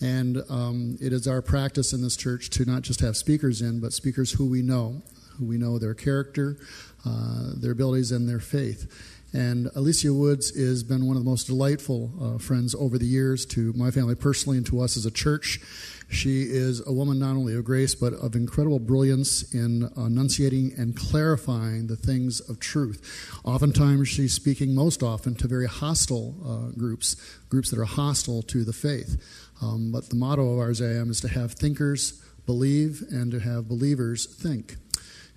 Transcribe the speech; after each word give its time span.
And 0.00 0.44
um, 0.48 0.96
it 1.00 1.12
is 1.12 1.26
our 1.26 1.42
practice 1.42 1.92
in 1.92 2.02
this 2.02 2.16
church 2.16 2.50
to 2.50 2.64
not 2.64 2.82
just 2.82 3.00
have 3.00 3.16
speakers 3.16 3.60
in, 3.60 3.80
but 3.80 3.92
speakers 3.92 4.30
who 4.30 4.46
we 4.46 4.62
know, 4.62 5.02
we 5.40 5.58
know 5.58 5.78
their 5.78 5.94
character, 5.94 6.58
uh, 7.06 7.52
their 7.54 7.72
abilities, 7.72 8.12
and 8.12 8.28
their 8.28 8.40
faith. 8.40 9.14
And 9.32 9.66
Alycia 9.68 10.14
Woods 10.14 10.56
has 10.56 10.82
been 10.82 11.06
one 11.06 11.16
of 11.16 11.22
the 11.22 11.28
most 11.28 11.48
delightful 11.48 12.10
uh, 12.20 12.38
friends 12.38 12.74
over 12.74 12.96
the 12.96 13.06
years 13.06 13.44
to 13.46 13.74
my 13.74 13.90
family 13.90 14.14
personally 14.14 14.56
and 14.56 14.66
to 14.66 14.80
us 14.80 14.96
as 14.96 15.04
a 15.04 15.10
church. 15.10 15.60
She 16.08 16.44
is 16.44 16.82
a 16.86 16.92
woman 16.92 17.18
not 17.18 17.32
only 17.32 17.54
of 17.54 17.64
grace, 17.64 17.94
but 17.94 18.14
of 18.14 18.34
incredible 18.34 18.78
brilliance 18.78 19.52
in 19.52 19.90
enunciating 19.98 20.72
and 20.78 20.96
clarifying 20.96 21.88
the 21.88 21.96
things 21.96 22.40
of 22.40 22.58
truth. 22.58 23.02
Oftentimes, 23.44 24.08
she's 24.08 24.32
speaking 24.32 24.74
most 24.74 25.02
often 25.02 25.34
to 25.34 25.46
very 25.46 25.66
hostile 25.66 26.34
uh, 26.46 26.78
groups, 26.78 27.16
groups 27.50 27.68
that 27.70 27.78
are 27.78 27.84
hostile 27.84 28.40
to 28.44 28.64
the 28.64 28.72
faith. 28.72 29.22
Um, 29.60 29.92
but 29.92 30.08
the 30.08 30.16
motto 30.16 30.58
of 30.58 30.66
RZIM 30.66 31.10
is 31.10 31.20
to 31.20 31.28
have 31.28 31.52
thinkers 31.52 32.22
believe 32.46 33.02
and 33.10 33.30
to 33.30 33.40
have 33.40 33.68
believers 33.68 34.24
think. 34.24 34.76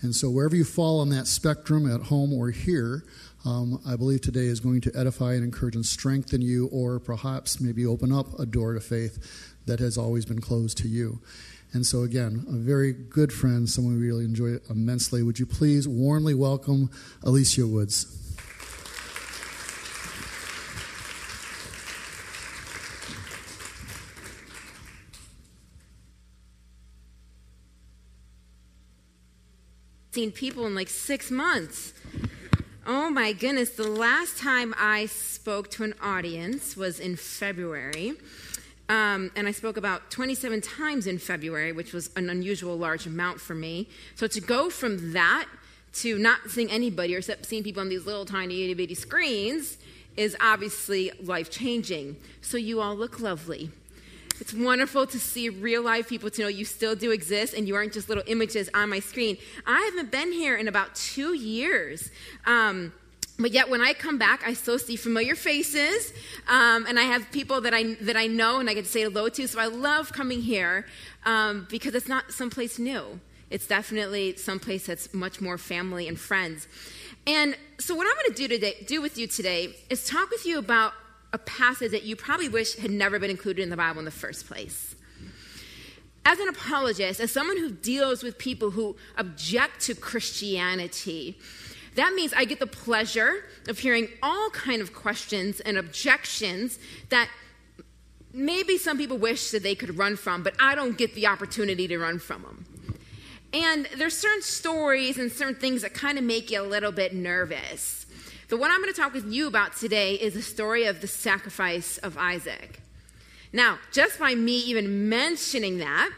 And 0.02 0.16
so, 0.16 0.30
wherever 0.30 0.56
you 0.56 0.64
fall 0.64 1.00
on 1.00 1.10
that 1.10 1.28
spectrum, 1.28 1.90
at 1.90 2.08
home 2.08 2.34
or 2.34 2.50
here, 2.50 3.04
um, 3.46 3.80
I 3.86 3.96
believe 3.96 4.22
today 4.22 4.46
is 4.46 4.60
going 4.60 4.82
to 4.82 4.92
edify 4.96 5.34
and 5.34 5.44
encourage 5.44 5.76
and 5.76 5.86
strengthen 5.86 6.42
you, 6.42 6.68
or 6.68 7.00
perhaps 7.00 7.60
maybe 7.62 7.86
open 7.86 8.12
up 8.12 8.40
a 8.40 8.46
door 8.46 8.74
to 8.74 8.80
faith 8.80 9.56
that 9.68 9.80
has 9.80 9.98
always 9.98 10.26
been 10.26 10.42
closed 10.42 10.78
to 10.80 10.88
you. 10.88 11.22
And 11.74 11.86
so, 11.86 12.02
again, 12.02 12.46
a 12.50 12.54
very 12.54 12.94
good 12.94 13.32
friend, 13.32 13.70
someone 13.70 14.00
we 14.00 14.08
really 14.08 14.26
enjoy 14.26 14.58
immensely. 14.70 15.24
Would 15.24 15.40
you 15.40 15.46
please 15.46 15.88
warmly 15.88 16.34
welcome 16.34 16.90
Alycia 17.24 17.70
Woods? 17.70 18.21
Seen 30.12 30.34
people 30.34 30.68
in 30.68 30.76
like 30.76 30.90
six 30.90 31.32
months. 31.32 31.94
Oh 32.86 33.10
my 33.10 33.32
goodness, 33.32 33.70
the 33.70 33.88
last 33.88 34.38
time 34.38 34.76
I 34.78 35.06
spoke 35.06 35.72
to 35.72 35.86
an 35.86 35.94
audience 36.02 36.76
was 36.76 37.00
in 37.00 37.16
February. 37.16 38.16
Um, 38.90 39.32
and 39.38 39.48
I 39.48 39.52
spoke 39.52 39.78
about 39.78 40.12
27 40.12 40.60
times 40.60 41.08
in 41.08 41.18
February, 41.18 41.72
which 41.72 41.94
was 41.94 42.10
an 42.18 42.30
unusual 42.30 42.78
large 42.78 43.06
amount 43.06 43.40
for 43.40 43.56
me. 43.56 43.88
So 44.16 44.28
to 44.28 44.42
go 44.42 44.70
from 44.70 45.14
that 45.14 45.48
to 45.94 46.18
not 46.18 46.40
seeing 46.50 46.70
anybody 46.70 47.16
or 47.16 47.20
except 47.20 47.46
seeing 47.46 47.64
people 47.64 47.80
on 47.80 47.88
these 47.88 48.06
little 48.06 48.26
tiny 48.26 48.66
itty 48.66 48.74
bitty 48.74 48.96
screens 48.96 49.78
is 50.18 50.36
obviously 50.42 51.10
life 51.24 51.50
changing. 51.50 52.18
So 52.42 52.58
you 52.58 52.82
all 52.82 52.98
look 52.98 53.22
lovely. 53.22 53.72
It's 54.42 54.56
wonderful 54.56 55.06
to 55.06 55.20
see 55.20 55.50
real 55.50 55.84
life 55.84 56.10
people 56.10 56.32
to 56.32 56.42
know 56.42 56.48
you 56.48 56.66
still 56.66 56.96
do 56.96 57.12
exist 57.12 57.54
and 57.54 57.68
you 57.68 57.76
aren't 57.76 57.94
just 57.94 58.10
little 58.10 58.24
images 58.26 58.72
on 58.74 58.90
my 58.90 59.00
screen. 59.00 59.38
I 59.68 59.82
haven't 59.82 60.10
been 60.10 60.32
here 60.32 60.58
in 60.58 60.68
about 60.68 60.96
two 60.96 61.36
years. 61.36 62.10
Um, 62.48 62.92
but 63.38 63.52
yet, 63.52 63.70
when 63.70 63.82
I 63.82 63.94
come 63.94 64.18
back, 64.18 64.42
I 64.44 64.54
still 64.54 64.80
see 64.80 64.96
familiar 64.96 65.36
faces, 65.36 66.12
um, 66.48 66.86
and 66.88 67.00
I 67.00 67.04
have 67.04 67.32
people 67.32 67.62
that 67.62 67.74
I 67.74 67.94
that 68.02 68.16
I 68.16 68.28
know 68.28 68.60
and 68.60 68.68
I 68.70 68.74
get 68.74 68.86
to 68.86 68.92
say 68.92 69.04
hello 69.04 69.30
to. 69.30 69.48
So 69.48 69.60
I 69.60 69.68
love 69.68 70.12
coming 70.12 70.42
here 70.42 70.86
um, 71.26 71.68
because 71.70 71.94
it's 71.94 72.08
not 72.08 72.32
someplace 72.32 72.80
new. 72.80 73.20
It's 73.52 73.68
definitely 73.68 74.38
someplace 74.38 74.88
that's 74.88 75.14
much 75.14 75.40
more 75.40 75.58
family 75.58 76.08
and 76.08 76.20
friends. 76.20 76.68
And 77.28 77.56
so, 77.80 77.94
what 77.94 78.08
I'm 78.08 78.14
going 78.24 78.36
to 78.36 78.48
do 78.48 78.48
today, 78.48 78.84
do 78.88 79.02
with 79.02 79.18
you 79.20 79.28
today, 79.28 79.76
is 79.90 80.08
talk 80.08 80.32
with 80.32 80.46
you 80.48 80.58
about 80.58 80.94
a 81.34 81.38
passage 81.38 81.92
that 81.92 82.04
you 82.04 82.16
probably 82.16 82.50
wish 82.50 82.76
had 82.76 82.92
never 82.92 83.20
been 83.20 83.30
included 83.30 83.62
in 83.62 83.70
the 83.70 83.78
Bible 83.78 84.00
in 84.00 84.06
the 84.06 84.12
first 84.12 84.48
place. 84.48 84.96
As 86.24 86.40
an 86.40 86.48
apologist, 86.48 87.20
as 87.20 87.32
someone 87.32 87.58
who 87.58 87.72
deals 87.72 88.22
with 88.22 88.38
people 88.38 88.72
who 88.72 88.96
object 89.18 89.82
to 89.82 89.96
Christianity, 89.96 91.38
that 91.96 92.14
means 92.14 92.34
I 92.34 92.46
get 92.46 92.60
the 92.60 92.68
pleasure 92.68 93.46
of 93.68 93.80
hearing 93.80 94.08
all 94.22 94.50
kind 94.52 94.82
of 94.82 94.94
questions 94.94 95.60
and 95.62 95.78
objections 95.78 96.80
that 97.10 97.30
maybe 98.34 98.78
some 98.78 98.98
people 98.98 99.18
wish 99.18 99.52
that 99.52 99.64
they 99.64 99.76
could 99.76 99.98
run 99.98 100.16
from, 100.16 100.44
but 100.44 100.54
I 100.60 100.76
don't 100.76 100.98
get 100.98 101.16
the 101.16 101.28
opportunity 101.28 101.88
to 101.88 101.98
run 101.98 102.20
from 102.20 102.44
them. 102.44 102.66
And 103.54 103.88
there's 103.98 104.18
certain 104.18 104.42
stories 104.42 105.18
and 105.18 105.32
certain 105.32 105.56
things 105.56 105.82
that 105.82 105.94
kind 105.94 106.18
of 106.18 106.24
make 106.24 106.52
you 106.52 106.62
a 106.62 106.64
little 106.64 106.92
bit 106.92 107.14
nervous. 107.14 108.01
The 108.52 108.58
one 108.58 108.70
I'm 108.70 108.82
going 108.82 108.94
to 108.94 109.00
talk 109.00 109.14
with 109.14 109.32
you 109.32 109.48
about 109.48 109.78
today 109.78 110.16
is 110.16 110.34
the 110.34 110.42
story 110.42 110.84
of 110.84 111.00
the 111.00 111.08
sacrifice 111.08 111.98
of 112.00 112.18
Isaac. 112.18 112.82
Now, 113.54 113.78
just 113.94 114.20
by 114.20 114.36
me 114.36 114.58
even 114.64 115.08
mentioning 115.08 115.78
that, 115.78 116.12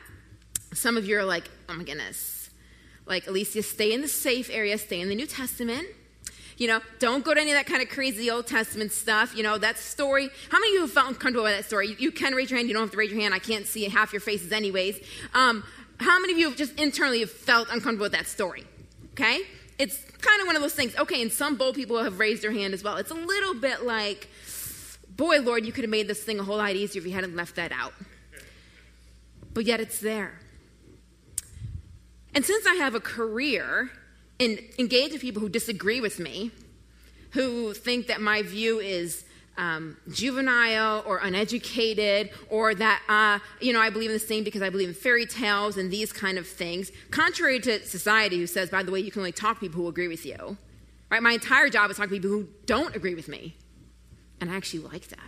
some 0.74 0.98
of 0.98 1.08
you 1.08 1.16
are 1.20 1.24
like, 1.24 1.48
oh 1.70 1.76
my 1.76 1.84
goodness, 1.84 2.50
like, 3.06 3.26
Alycia, 3.26 3.64
stay 3.64 3.94
in 3.94 4.02
the 4.02 4.08
safe 4.08 4.50
area, 4.52 4.80
stay 4.80 5.00
in 5.00 5.10
the 5.10 5.16
New 5.16 5.28
Testament. 5.28 5.86
You 6.58 6.70
know, 6.70 6.82
don't 6.98 7.24
go 7.24 7.36
to 7.36 7.40
any 7.40 7.52
of 7.52 7.56
that 7.56 7.68
kind 7.68 7.84
of 7.84 7.90
crazy 7.90 8.32
Old 8.32 8.48
Testament 8.48 8.94
stuff. 8.94 9.38
You 9.38 9.44
know, 9.44 9.60
that 9.60 9.78
story. 9.78 10.28
How 10.50 10.58
many 10.58 10.72
of 10.72 10.74
you 10.74 10.82
have 10.82 10.92
felt 10.92 11.10
uncomfortable 11.10 11.44
by 11.44 11.52
that 11.52 11.66
story? 11.66 11.90
You, 11.90 11.96
you, 12.00 12.12
can 12.12 12.34
raise 12.34 12.50
your 12.50 12.58
hand. 12.58 12.68
You 12.68 12.74
don't 12.74 12.82
have 12.82 12.92
to 12.94 12.98
raise 12.98 13.12
your 13.12 13.22
hand. 13.22 13.36
I 13.36 13.40
can't 13.40 13.68
see 13.68 13.84
half 13.84 14.12
your 14.12 14.22
faces, 14.22 14.52
anyways. 14.52 15.00
Um, 15.36 15.64
how 16.00 16.20
many 16.20 16.34
of 16.34 16.40
you 16.40 16.50
have 16.50 16.58
just 16.58 16.80
internally 16.80 17.20
have 17.20 17.30
felt 17.30 17.68
uncomfortable 17.68 18.06
with 18.06 18.14
that 18.14 18.26
story? 18.26 18.64
Okay? 19.12 19.42
It's 19.80 19.98
kind 20.22 20.42
of 20.42 20.48
one 20.48 20.56
of 20.56 20.62
those 20.62 20.74
things. 20.74 20.96
Okay, 20.98 21.22
and 21.22 21.32
some 21.32 21.56
bold 21.56 21.76
people 21.76 22.02
have 22.04 22.20
raised 22.20 22.42
their 22.42 22.52
hand 22.52 22.74
as 22.74 22.84
well. 22.84 22.98
It's 22.98 23.12
a 23.12 23.16
little 23.16 23.56
bit 23.56 23.84
like, 23.84 24.30
boy, 25.10 25.42
Lord, 25.42 25.66
you 25.66 25.72
could 25.72 25.84
have 25.84 25.92
made 25.92 26.08
this 26.08 26.24
thing 26.24 26.40
a 26.40 26.44
whole 26.44 26.58
lot 26.58 26.72
easier 26.72 27.02
if 27.02 27.08
you 27.08 27.14
hadn't 27.14 27.36
left 27.36 27.56
that 27.56 27.72
out. 27.72 27.94
But 29.54 29.66
yet 29.66 29.80
it's 29.80 30.00
there. 30.00 30.40
And 32.36 32.46
since 32.46 32.66
I 32.66 32.76
have 32.76 32.96
a 32.96 33.00
career 33.00 33.92
in 34.40 34.60
engaging 34.80 35.20
people 35.20 35.42
who 35.42 35.50
disagree 35.50 36.02
with 36.02 36.20
me, 36.20 36.52
who 37.32 37.74
think 37.74 38.08
that 38.08 38.22
my 38.22 38.42
view 38.42 38.80
is 38.80 39.26
um, 39.58 39.98
juvenile 40.12 41.04
or 41.06 41.18
uneducated, 41.20 42.32
or 42.50 42.74
that 42.76 43.02
uh, 43.08 43.40
you 43.62 43.74
know 43.74 43.80
I 43.80 43.90
believe 43.90 44.10
in 44.10 44.16
the 44.16 44.20
same 44.20 44.44
because 44.44 44.62
I 44.62 44.70
believe 44.70 44.90
in 44.90 44.96
fairy 44.96 45.26
tales 45.26 45.78
and 45.78 45.92
these 45.92 46.12
kind 46.12 46.38
of 46.38 46.48
things, 46.48 46.92
contrary 47.12 47.60
to 47.62 47.86
society, 47.86 48.38
who 48.38 48.48
says, 48.48 48.70
by 48.70 48.84
the 48.84 48.92
way, 48.92 49.00
you 49.00 49.12
can 49.12 49.20
only 49.20 49.32
talk 49.32 49.58
to 49.58 49.62
people 49.62 49.82
who 49.82 49.88
agree 49.88 50.08
with 50.08 50.26
you. 50.26 50.58
Right? 51.10 51.22
My 51.22 51.34
entire 51.34 51.70
job 51.70 51.92
is 51.92 51.98
talking 51.98 52.10
to 52.10 52.16
people 52.16 52.32
who 52.32 52.48
don't 52.66 52.96
agree 52.96 53.14
with 53.14 53.28
me, 53.28 53.56
and 54.42 54.50
I 54.50 54.56
actually 54.56 54.84
like 54.84 55.10
that. 55.10 55.20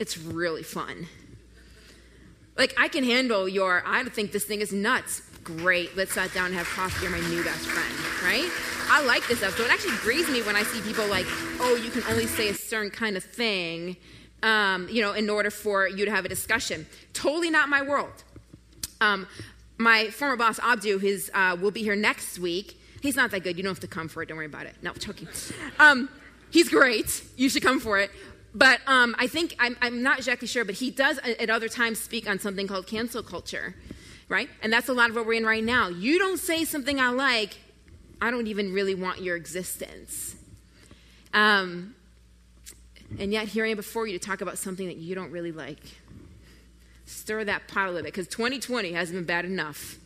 It's 0.00 0.18
really 0.18 0.64
fun. 0.64 1.06
Like, 2.56 2.74
I 2.78 2.88
can 2.88 3.04
handle 3.04 3.48
your, 3.48 3.82
I 3.86 4.04
think 4.04 4.32
this 4.32 4.44
thing 4.44 4.60
is 4.60 4.72
nuts. 4.72 5.22
Great, 5.44 5.94
let's 5.94 6.14
sit 6.14 6.32
down 6.32 6.46
and 6.46 6.54
have 6.54 6.66
coffee. 6.66 7.02
You're 7.02 7.12
my 7.12 7.20
new 7.28 7.44
best 7.44 7.66
friend, 7.66 8.24
right? 8.24 8.50
I 8.88 9.04
like 9.04 9.26
this 9.28 9.38
stuff. 9.38 9.56
So 9.56 9.64
it 9.64 9.70
actually 9.70 9.96
grieves 9.98 10.28
me 10.30 10.42
when 10.42 10.56
I 10.56 10.62
see 10.62 10.80
people 10.80 11.06
like, 11.06 11.26
oh, 11.60 11.78
you 11.82 11.90
can 11.90 12.02
only 12.10 12.26
say 12.26 12.48
a 12.48 12.54
certain 12.54 12.90
kind 12.90 13.16
of 13.16 13.22
thing, 13.22 13.96
um, 14.42 14.88
you 14.90 15.02
know, 15.02 15.12
in 15.12 15.28
order 15.28 15.50
for 15.50 15.86
you 15.86 16.06
to 16.06 16.10
have 16.10 16.24
a 16.24 16.28
discussion. 16.28 16.86
Totally 17.12 17.50
not 17.50 17.68
my 17.68 17.82
world. 17.82 18.24
Um, 19.00 19.26
my 19.76 20.08
former 20.08 20.36
boss, 20.36 20.58
Abdu, 20.60 20.98
his, 20.98 21.30
uh, 21.34 21.56
will 21.60 21.70
be 21.70 21.82
here 21.82 21.96
next 21.96 22.38
week. 22.38 22.80
He's 23.02 23.16
not 23.16 23.30
that 23.32 23.40
good. 23.42 23.58
You 23.58 23.62
don't 23.62 23.70
have 23.70 23.80
to 23.80 23.86
come 23.86 24.08
for 24.08 24.22
it. 24.22 24.30
Don't 24.30 24.38
worry 24.38 24.46
about 24.46 24.64
it. 24.64 24.76
No, 24.80 24.92
joking. 24.94 25.28
Um, 25.78 26.08
he's 26.50 26.70
great. 26.70 27.22
You 27.36 27.50
should 27.50 27.62
come 27.62 27.80
for 27.80 27.98
it. 27.98 28.10
But 28.54 28.80
um, 28.86 29.14
I 29.18 29.26
think, 29.26 29.56
I'm, 29.58 29.76
I'm 29.82 30.02
not 30.02 30.18
exactly 30.18 30.48
sure, 30.48 30.64
but 30.64 30.76
he 30.76 30.90
does 30.90 31.18
at 31.18 31.50
other 31.50 31.68
times 31.68 32.00
speak 32.00 32.28
on 32.28 32.38
something 32.38 32.66
called 32.66 32.86
cancel 32.86 33.22
culture, 33.22 33.74
right? 34.28 34.48
And 34.62 34.72
that's 34.72 34.88
a 34.88 34.92
lot 34.92 35.10
of 35.10 35.16
what 35.16 35.26
we're 35.26 35.34
in 35.34 35.46
right 35.46 35.64
now. 35.64 35.88
You 35.88 36.18
don't 36.18 36.38
say 36.38 36.64
something 36.64 37.00
I 37.00 37.10
like, 37.10 37.58
I 38.20 38.30
don't 38.30 38.46
even 38.46 38.72
really 38.72 38.94
want 38.94 39.20
your 39.20 39.36
existence. 39.36 40.36
Um, 41.32 41.94
and 43.18 43.32
yet, 43.32 43.48
here 43.48 43.64
I 43.64 43.68
am 43.68 43.76
before 43.76 44.06
you 44.06 44.18
to 44.18 44.24
talk 44.24 44.40
about 44.40 44.58
something 44.58 44.86
that 44.86 44.96
you 44.96 45.14
don't 45.14 45.30
really 45.30 45.52
like. 45.52 45.82
Stir 47.06 47.44
that 47.44 47.68
pot 47.68 47.86
a 47.86 47.90
little 47.90 48.04
bit, 48.04 48.14
because 48.14 48.28
2020 48.28 48.92
hasn't 48.92 49.18
been 49.18 49.26
bad 49.26 49.44
enough. 49.44 49.98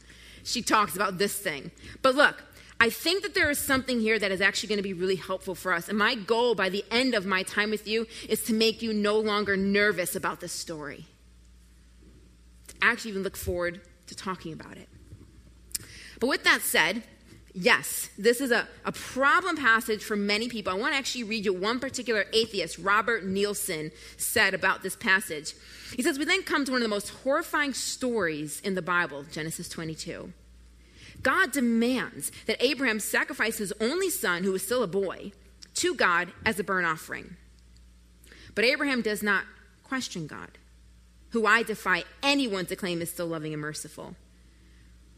She 0.42 0.62
talks 0.62 0.96
about 0.96 1.18
this 1.18 1.36
thing. 1.38 1.70
But 2.02 2.14
look, 2.14 2.42
I 2.80 2.90
think 2.90 3.22
that 3.22 3.34
there 3.34 3.50
is 3.50 3.58
something 3.58 4.00
here 4.00 4.18
that 4.18 4.30
is 4.30 4.40
actually 4.40 4.68
going 4.68 4.78
to 4.78 4.82
be 4.82 4.92
really 4.92 5.16
helpful 5.16 5.54
for 5.54 5.72
us. 5.72 5.88
And 5.88 5.98
my 5.98 6.14
goal 6.14 6.54
by 6.54 6.68
the 6.68 6.84
end 6.90 7.14
of 7.14 7.26
my 7.26 7.42
time 7.42 7.70
with 7.70 7.88
you 7.88 8.06
is 8.28 8.42
to 8.44 8.54
make 8.54 8.82
you 8.82 8.92
no 8.92 9.18
longer 9.18 9.56
nervous 9.56 10.14
about 10.14 10.40
this 10.40 10.52
story. 10.52 11.06
To 12.68 12.74
actually 12.82 13.12
even 13.12 13.22
look 13.22 13.36
forward 13.36 13.80
to 14.08 14.16
talking 14.16 14.52
about 14.52 14.76
it. 14.76 14.88
But 16.20 16.26
with 16.26 16.44
that 16.44 16.62
said, 16.62 17.02
yes, 17.54 18.10
this 18.18 18.40
is 18.40 18.50
a, 18.50 18.68
a 18.84 18.92
problem 18.92 19.56
passage 19.56 20.02
for 20.02 20.16
many 20.16 20.48
people. 20.48 20.72
I 20.72 20.76
want 20.76 20.92
to 20.92 20.98
actually 20.98 21.24
read 21.24 21.44
you 21.44 21.52
one 21.52 21.80
particular 21.80 22.26
atheist, 22.32 22.78
Robert 22.78 23.24
Nielsen, 23.24 23.90
said 24.16 24.54
about 24.54 24.82
this 24.82 24.96
passage. 24.96 25.54
He 25.94 26.02
says, 26.02 26.18
We 26.18 26.24
then 26.24 26.42
come 26.42 26.64
to 26.64 26.72
one 26.72 26.80
of 26.80 26.84
the 26.84 26.88
most 26.88 27.10
horrifying 27.10 27.74
stories 27.74 28.60
in 28.60 28.74
the 28.74 28.82
Bible, 28.82 29.24
Genesis 29.30 29.68
22. 29.68 30.32
God 31.22 31.52
demands 31.52 32.30
that 32.46 32.62
Abraham 32.64 33.00
sacrifice 33.00 33.58
his 33.58 33.72
only 33.80 34.10
son, 34.10 34.44
who 34.44 34.52
was 34.52 34.62
still 34.62 34.82
a 34.82 34.88
boy, 34.88 35.32
to 35.74 35.94
God 35.94 36.32
as 36.44 36.58
a 36.58 36.64
burnt 36.64 36.86
offering. 36.86 37.36
But 38.54 38.64
Abraham 38.64 39.02
does 39.02 39.22
not 39.22 39.44
question 39.82 40.26
God, 40.26 40.58
who 41.30 41.46
I 41.46 41.62
defy 41.62 42.04
anyone 42.22 42.66
to 42.66 42.76
claim 42.76 43.02
is 43.02 43.10
still 43.10 43.26
loving 43.26 43.52
and 43.52 43.62
merciful. 43.62 44.16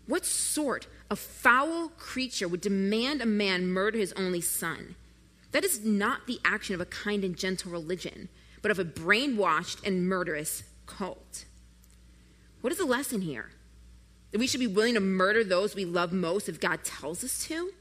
What 0.07 0.27
sort 0.27 0.89
of 1.09 1.19
foul 1.19 1.89
creature 1.91 2.49
would 2.49 2.61
demand 2.61 3.23
a 3.23 3.27
man 3.27 3.69
murder 3.69 3.99
his 3.99 4.13
only 4.15 4.41
son? 4.41 4.97
That 5.53 5.65
is 5.65 5.85
not 5.85 6.27
the 6.27 6.41
action 6.45 6.75
of 6.75 6.81
a 6.81 6.87
kind 6.87 7.25
and 7.25 7.37
gentle 7.37 7.71
religion, 7.71 8.29
but 8.63 8.71
of 8.71 8.79
a 8.79 8.85
brainwashed 8.85 9.87
and 9.87 10.09
murderous 10.09 10.65
cult. 10.87 11.45
What 12.61 12.73
is 12.73 12.79
the 12.79 12.85
lesson 12.85 13.23
here? 13.23 13.51
That 14.33 14.39
we 14.39 14.47
should 14.47 14.61
be 14.61 14.67
willing 14.67 14.95
to 14.95 15.01
murder 15.01 15.43
those 15.43 15.75
we 15.75 15.85
love 15.85 16.13
most 16.13 16.49
if 16.49 16.61
God 16.61 16.85
tells 16.85 17.25
us 17.25 17.45
to? 17.47 17.73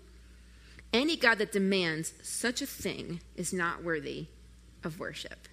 Any 0.94 1.16
God 1.16 1.38
that 1.40 1.52
demands 1.52 2.14
such 2.24 2.62
a 2.62 2.66
thing 2.66 3.22
is 3.36 3.54
not 3.54 3.84
worthy 3.84 4.28
of 4.84 5.00
worship. 5.00 5.48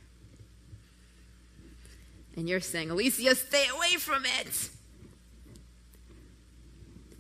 And 2.37 2.49
you're 2.49 2.61
saying, 2.61 2.89
Alycia, 2.89 3.35
stay 3.35 3.67
away 3.75 3.97
from 3.99 4.25
it. 4.25 4.71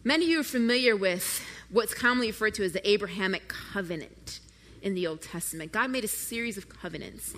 Many 0.04 0.26
of 0.26 0.30
you 0.30 0.40
are 0.40 0.44
familiar 0.44 0.94
with 0.94 1.42
what's 1.70 1.94
commonly 1.94 2.28
referred 2.28 2.54
to 2.54 2.64
as 2.64 2.72
the 2.72 2.88
Abrahamic 2.88 3.48
covenant 3.48 4.40
in 4.82 4.94
the 4.94 5.06
Old 5.06 5.22
Testament. 5.22 5.72
God 5.72 5.90
made 5.90 6.04
a 6.04 6.08
series 6.08 6.56
of 6.56 6.68
covenants 6.68 7.34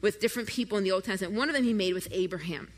with 0.00 0.18
different 0.18 0.48
people 0.48 0.76
in 0.78 0.82
the 0.82 0.90
Old 0.90 1.04
Testament. 1.04 1.36
One 1.36 1.48
of 1.48 1.54
them 1.54 1.62
he 1.62 1.74
made 1.74 1.94
with 1.94 2.08
Abraham. 2.10 2.72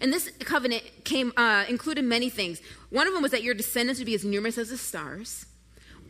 And 0.00 0.12
this 0.12 0.30
covenant 0.40 0.82
came 1.04 1.32
uh, 1.36 1.64
included 1.68 2.04
many 2.04 2.28
things. 2.28 2.60
One 2.90 3.06
of 3.06 3.14
them 3.14 3.22
was 3.22 3.30
that 3.30 3.42
your 3.42 3.54
descendants 3.54 3.98
would 3.98 4.06
be 4.06 4.14
as 4.14 4.24
numerous 4.24 4.58
as 4.58 4.70
the 4.70 4.76
stars. 4.76 5.46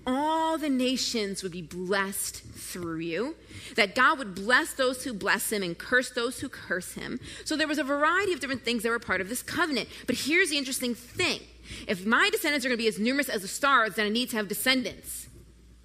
All 0.06 0.56
the 0.56 0.69
nations 0.69 1.43
would 1.43 1.52
be 1.52 1.62
blessed 1.62 2.37
through 2.37 2.99
you. 2.99 3.37
That 3.76 3.94
God 3.94 4.19
would 4.19 4.35
bless 4.35 4.73
those 4.75 5.05
who 5.05 5.12
bless 5.12 5.52
him 5.52 5.62
and 5.62 5.76
curse 5.76 6.11
those 6.11 6.41
who 6.41 6.49
curse 6.49 6.94
him. 6.94 7.20
So 7.44 7.56
there 7.56 7.69
was 7.69 7.79
a 7.79 7.85
variety 7.85 8.32
of 8.32 8.41
different 8.41 8.64
things 8.64 8.82
that 8.82 8.91
were 8.91 8.99
part 8.99 9.20
of 9.20 9.29
this 9.29 9.43
covenant. 9.43 9.88
But 10.06 10.17
here's 10.17 10.50
the 10.50 10.58
interesting 10.58 10.94
thing 10.94 11.41
if 11.87 12.05
my 12.05 12.31
descendants 12.31 12.64
are 12.64 12.69
going 12.69 12.79
to 12.79 12.82
be 12.82 12.88
as 12.88 12.99
numerous 12.99 13.29
as 13.29 13.43
the 13.43 13.49
stars, 13.49 13.94
then 13.94 14.06
I 14.06 14.08
need 14.08 14.31
to 14.31 14.37
have 14.37 14.49
descendants. 14.49 15.29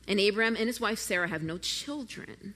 And 0.08 0.20
Abraham 0.20 0.56
and 0.56 0.68
his 0.68 0.80
wife 0.80 1.00
Sarah 1.00 1.28
have 1.28 1.44
no 1.44 1.58
children. 1.58 2.56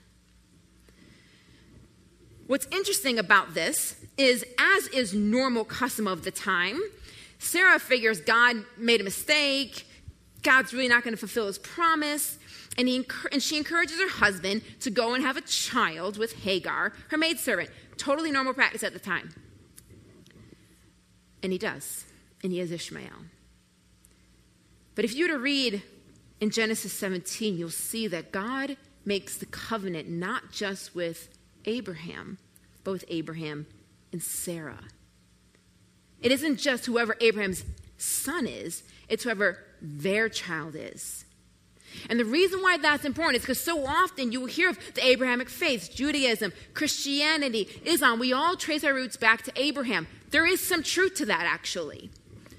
What's 2.47 2.67
interesting 2.71 3.19
about 3.19 3.53
this 3.53 3.95
is, 4.17 4.43
as 4.57 4.87
is 4.87 5.13
normal 5.13 5.65
custom 5.65 6.07
of 6.07 6.23
the 6.23 6.31
time, 6.31 6.79
Sarah 7.37 7.79
figures 7.79 8.21
God 8.21 8.57
made 8.77 9.01
a 9.01 9.03
mistake. 9.03 9.85
God's 10.43 10.73
really 10.73 10.87
not 10.87 11.03
going 11.03 11.13
to 11.13 11.17
fulfill 11.17 11.47
his 11.47 11.57
promise. 11.57 12.37
And, 12.77 12.87
he, 12.87 13.05
and 13.31 13.41
she 13.43 13.57
encourages 13.57 13.99
her 13.99 14.09
husband 14.09 14.61
to 14.81 14.89
go 14.89 15.13
and 15.13 15.23
have 15.23 15.37
a 15.37 15.41
child 15.41 16.17
with 16.17 16.33
Hagar, 16.43 16.93
her 17.09 17.17
maidservant. 17.17 17.69
Totally 17.97 18.31
normal 18.31 18.53
practice 18.53 18.83
at 18.83 18.93
the 18.93 18.99
time. 18.99 19.31
And 21.43 21.51
he 21.51 21.57
does. 21.57 22.05
And 22.43 22.51
he 22.51 22.59
has 22.59 22.71
Ishmael. 22.71 23.25
But 24.95 25.05
if 25.05 25.15
you 25.15 25.25
were 25.25 25.33
to 25.33 25.39
read 25.39 25.81
in 26.39 26.49
Genesis 26.49 26.93
17, 26.93 27.57
you'll 27.57 27.69
see 27.69 28.07
that 28.07 28.31
God 28.31 28.77
makes 29.05 29.37
the 29.37 29.45
covenant 29.45 30.09
not 30.09 30.51
just 30.51 30.95
with 30.95 31.29
Abraham, 31.65 32.37
but 32.83 32.91
with 32.91 33.05
Abraham 33.07 33.65
and 34.11 34.21
Sarah. 34.21 34.83
It 36.21 36.31
isn't 36.31 36.57
just 36.57 36.85
whoever 36.85 37.15
Abraham's 37.21 37.63
son 37.97 38.45
is, 38.47 38.83
it's 39.07 39.23
whoever 39.23 39.65
their 39.81 40.29
child 40.29 40.75
is. 40.75 41.25
And 42.09 42.19
the 42.19 42.25
reason 42.25 42.61
why 42.61 42.77
that's 42.77 43.05
important 43.05 43.37
is 43.37 43.41
because 43.41 43.59
so 43.59 43.85
often 43.85 44.31
you 44.31 44.39
will 44.39 44.47
hear 44.47 44.69
of 44.69 44.79
the 44.93 45.05
Abrahamic 45.05 45.49
faith, 45.49 45.91
Judaism, 45.93 46.53
Christianity, 46.73 47.67
Islam. 47.85 48.19
We 48.19 48.33
all 48.33 48.55
trace 48.55 48.83
our 48.83 48.93
roots 48.93 49.17
back 49.17 49.43
to 49.43 49.51
Abraham. 49.55 50.07
There 50.29 50.45
is 50.45 50.61
some 50.61 50.83
truth 50.83 51.15
to 51.15 51.25
that, 51.25 51.47
actually. 51.49 52.11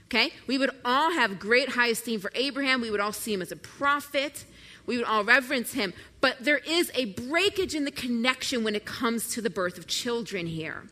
Okay? 0.06 0.32
We 0.46 0.58
would 0.58 0.70
all 0.84 1.12
have 1.12 1.38
great 1.38 1.70
high 1.70 1.88
esteem 1.88 2.20
for 2.20 2.32
Abraham. 2.34 2.81
We 2.81 2.90
would 2.90 3.00
all 3.00 3.12
see 3.12 3.32
him 3.32 3.43
as 3.43 3.52
a 3.52 3.56
prophet. 3.56 4.44
We 4.87 4.96
would 4.96 5.06
all 5.06 5.22
reverence 5.22 5.72
him. 5.72 5.93
But 6.20 6.38
there 6.40 6.58
is 6.58 6.90
a 6.94 7.06
breakage 7.06 7.75
in 7.75 7.84
the 7.84 7.93
connection 7.93 8.64
when 8.64 8.75
it 8.75 8.84
comes 8.84 9.28
to 9.34 9.40
the 9.40 9.50
birth 9.50 9.78
of 9.78 9.87
children 9.87 10.46
here. 10.46 10.84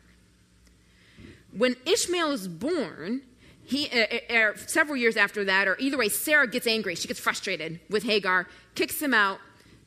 When 1.51 1.75
Ishmael 1.85 2.31
is 2.31 2.47
born, 2.47 3.23
he, 3.69 3.87
uh, 3.91 4.33
uh, 4.33 4.57
several 4.65 4.97
years 4.97 5.15
after 5.15 5.45
that, 5.45 5.67
or 5.67 5.77
either 5.79 5.95
way, 5.95 6.09
Sarah 6.09 6.47
gets 6.47 6.65
angry. 6.65 6.95
She 6.95 7.07
gets 7.07 7.19
frustrated 7.19 7.79
with 7.87 8.01
Hagar, 8.01 8.47
kicks 8.73 8.99
him 8.99 9.13
out, 9.13 9.39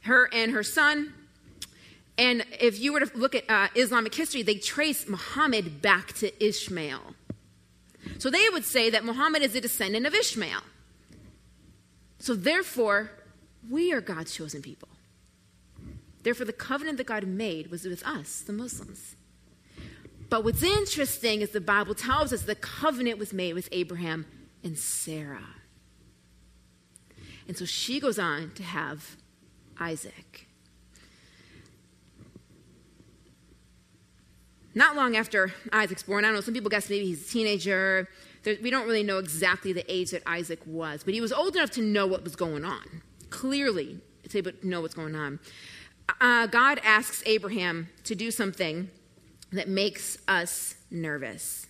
her 0.03 0.29
and 0.33 0.53
her 0.53 0.63
son. 0.63 1.13
And 2.17 2.45
if 2.61 2.79
you 2.79 2.93
were 2.93 3.01
to 3.01 3.19
look 3.19 3.35
at 3.35 3.51
uh, 3.51 3.69
Islamic 3.75 4.15
history, 4.15 4.43
they 4.43 4.55
trace 4.55 5.09
Muhammad 5.09 5.83
back 5.83 6.13
to 6.15 6.45
Ishmael. 6.45 7.15
So 8.19 8.31
they 8.31 8.49
would 8.53 8.65
say 8.65 8.89
that 8.91 9.05
Muhammad 9.05 9.43
is 9.43 9.57
a 9.57 9.61
descendant 9.61 10.07
of 10.07 10.15
Ishmael. 10.15 10.61
So 12.21 12.37
therefore, 12.37 13.11
we 13.69 13.93
are 13.93 14.01
God's 14.01 14.33
chosen 14.33 14.63
people. 14.63 14.89
Therefore, 16.23 16.47
the 16.47 16.53
covenant 16.53 16.99
that 16.99 17.07
God 17.09 17.27
made 17.27 17.73
was 17.73 17.85
with 17.85 18.07
us, 18.07 18.43
the 18.43 18.53
Muslims. 18.53 19.17
But 20.33 20.45
what's 20.45 20.63
interesting 20.63 21.43
is 21.43 21.51
the 21.51 21.61
Bible 21.61 21.95
tells 21.95 22.33
us 22.33 22.41
the 22.41 22.55
covenant 22.55 23.19
was 23.19 23.35
made 23.35 23.53
with 23.53 23.69
Abraham 23.71 24.25
and 24.65 24.79
Sarah. 24.79 25.57
And 27.47 27.55
so 27.55 27.67
she 27.67 28.01
goes 28.01 28.19
on 28.19 28.53
to 28.55 28.63
have 28.63 29.19
Isaac. 29.79 30.47
Not 34.75 34.97
long 34.97 35.19
after 35.19 35.53
Isaac's 35.71 36.03
born, 36.03 36.25
I 36.25 36.29
don't 36.29 36.37
know, 36.37 36.41
some 36.41 36.55
people 36.55 36.71
guess 36.71 36.89
maybe 36.89 37.05
he's 37.05 37.29
a 37.29 37.31
teenager. 37.31 38.09
we 38.47 38.71
don't 38.71 38.87
really 38.87 39.03
know 39.03 39.19
exactly 39.19 39.75
the 39.75 39.85
age 39.93 40.13
that 40.13 40.23
Isaac 40.27 40.61
was, 40.65 41.05
but 41.05 41.13
he 41.13 41.21
was 41.21 41.35
old 41.35 41.57
enough 41.57 41.73
to 41.73 41.83
know 41.83 42.07
what 42.07 42.25
was 42.25 42.37
going 42.37 42.65
on 42.65 43.03
clearly 43.29 44.01
to 44.31 44.55
know 44.63 44.81
what's 44.81 44.95
going 44.95 45.15
on. 45.15 45.41
Uh, 46.23 46.47
God 46.47 46.81
asks 46.83 47.23
Abraham 47.27 47.91
to 48.05 48.15
do 48.15 48.31
something 48.31 48.89
that 49.53 49.69
makes 49.69 50.19
us 50.29 50.75
nervous. 50.91 51.67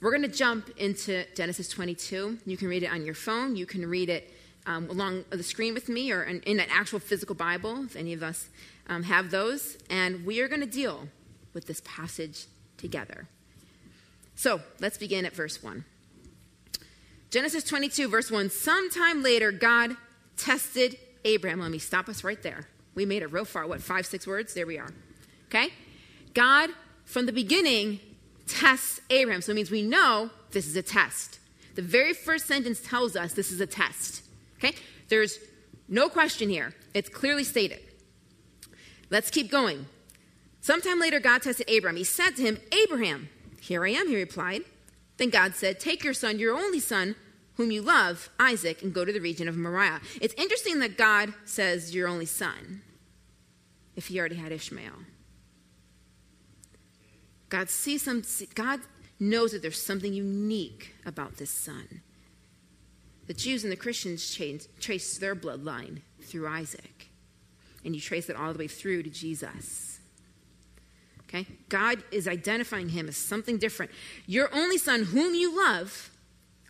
We're 0.00 0.10
going 0.10 0.30
to 0.30 0.36
jump 0.36 0.70
into 0.76 1.24
Genesis 1.34 1.68
22. 1.68 2.38
You 2.44 2.56
can 2.56 2.68
read 2.68 2.82
it 2.82 2.92
on 2.92 3.04
your 3.04 3.14
phone. 3.14 3.56
You 3.56 3.66
can 3.66 3.88
read 3.88 4.08
it 4.10 4.32
um, 4.66 4.90
along 4.90 5.24
the 5.30 5.42
screen 5.42 5.74
with 5.74 5.88
me 5.88 6.12
or 6.12 6.22
in, 6.22 6.40
in, 6.42 6.60
an 6.60 6.66
actual 6.70 6.98
physical 6.98 7.34
Bible, 7.34 7.84
if 7.84 7.96
any 7.96 8.12
of 8.12 8.22
us 8.22 8.48
um, 8.88 9.04
have 9.04 9.30
those. 9.30 9.78
And 9.88 10.26
we 10.26 10.40
are 10.40 10.48
going 10.48 10.60
to 10.60 10.66
deal 10.66 11.08
with 11.54 11.66
this 11.66 11.80
passage 11.84 12.46
together. 12.76 13.28
So 14.34 14.60
let's 14.80 14.98
begin 14.98 15.24
at 15.24 15.34
verse 15.34 15.62
1. 15.62 15.84
Genesis 17.30 17.64
22, 17.64 18.08
verse 18.08 18.30
1. 18.30 18.50
Sometime 18.50 19.22
later, 19.22 19.50
God 19.50 19.96
tested 20.36 20.98
Abraham. 21.24 21.60
Let 21.60 21.70
me 21.70 21.78
stop 21.78 22.08
us 22.08 22.22
right 22.22 22.42
there. 22.42 22.68
We 22.94 23.06
made 23.06 23.22
it 23.22 23.32
real 23.32 23.44
far. 23.44 23.66
What, 23.66 23.82
five, 23.82 24.06
six 24.06 24.26
words? 24.26 24.54
There 24.54 24.66
we 24.66 24.78
are. 24.78 24.90
Okay? 25.48 25.72
God, 26.36 26.68
from 27.06 27.24
the 27.24 27.32
beginning, 27.32 27.98
tests 28.46 29.00
Abraham. 29.08 29.40
So 29.40 29.52
it 29.52 29.54
means 29.54 29.70
we 29.70 29.80
know 29.80 30.30
this 30.50 30.66
is 30.66 30.76
a 30.76 30.82
test. 30.82 31.40
The 31.76 31.82
very 31.82 32.12
first 32.12 32.46
sentence 32.46 32.78
tells 32.80 33.16
us 33.16 33.32
this 33.32 33.50
is 33.50 33.60
a 33.60 33.66
test. 33.66 34.22
Okay? 34.58 34.76
There's 35.08 35.38
no 35.88 36.10
question 36.10 36.50
here. 36.50 36.74
It's 36.92 37.08
clearly 37.08 37.42
stated. 37.42 37.80
Let's 39.08 39.30
keep 39.30 39.50
going. 39.50 39.86
Sometime 40.60 41.00
later, 41.00 41.20
God 41.20 41.40
tested 41.40 41.66
Abraham. 41.68 41.96
He 41.96 42.04
said 42.04 42.36
to 42.36 42.42
him, 42.42 42.58
Abraham, 42.84 43.30
here 43.62 43.86
I 43.86 43.90
am, 43.90 44.06
he 44.06 44.16
replied. 44.16 44.62
Then 45.16 45.30
God 45.30 45.54
said, 45.54 45.80
Take 45.80 46.04
your 46.04 46.12
son, 46.12 46.38
your 46.38 46.54
only 46.54 46.80
son, 46.80 47.14
whom 47.54 47.70
you 47.70 47.80
love, 47.80 48.28
Isaac, 48.38 48.82
and 48.82 48.92
go 48.92 49.06
to 49.06 49.12
the 49.12 49.20
region 49.20 49.48
of 49.48 49.56
Moriah. 49.56 50.02
It's 50.20 50.34
interesting 50.34 50.80
that 50.80 50.98
God 50.98 51.32
says 51.46 51.94
your 51.94 52.08
only 52.08 52.26
son 52.26 52.82
if 53.94 54.08
he 54.08 54.18
already 54.18 54.34
had 54.34 54.52
Ishmael. 54.52 54.92
God 57.48 57.68
sees 57.68 58.02
some 58.02 58.22
God 58.54 58.80
knows 59.18 59.52
that 59.52 59.62
there's 59.62 59.80
something 59.80 60.12
unique 60.12 60.94
about 61.04 61.36
this 61.36 61.50
son. 61.50 62.02
The 63.26 63.34
Jews 63.34 63.64
and 63.64 63.72
the 63.72 63.76
Christians 63.76 64.34
trace, 64.34 65.18
their 65.18 65.34
bloodline 65.34 66.02
through 66.22 66.46
Isaac, 66.46 67.08
and 67.84 67.94
you 67.94 68.00
trace 68.00 68.28
it 68.28 68.36
all 68.36 68.52
the 68.52 68.58
way 68.58 68.68
through 68.68 69.02
to 69.02 69.10
Jesus. 69.10 69.98
Okay? 71.24 71.46
God 71.68 72.04
is 72.12 72.28
identifying 72.28 72.90
him 72.90 73.08
as 73.08 73.16
something 73.16 73.58
different. 73.58 73.90
Your 74.26 74.48
only 74.54 74.78
son, 74.78 75.04
whom 75.04 75.34
you 75.34 75.56
love, 75.56 76.10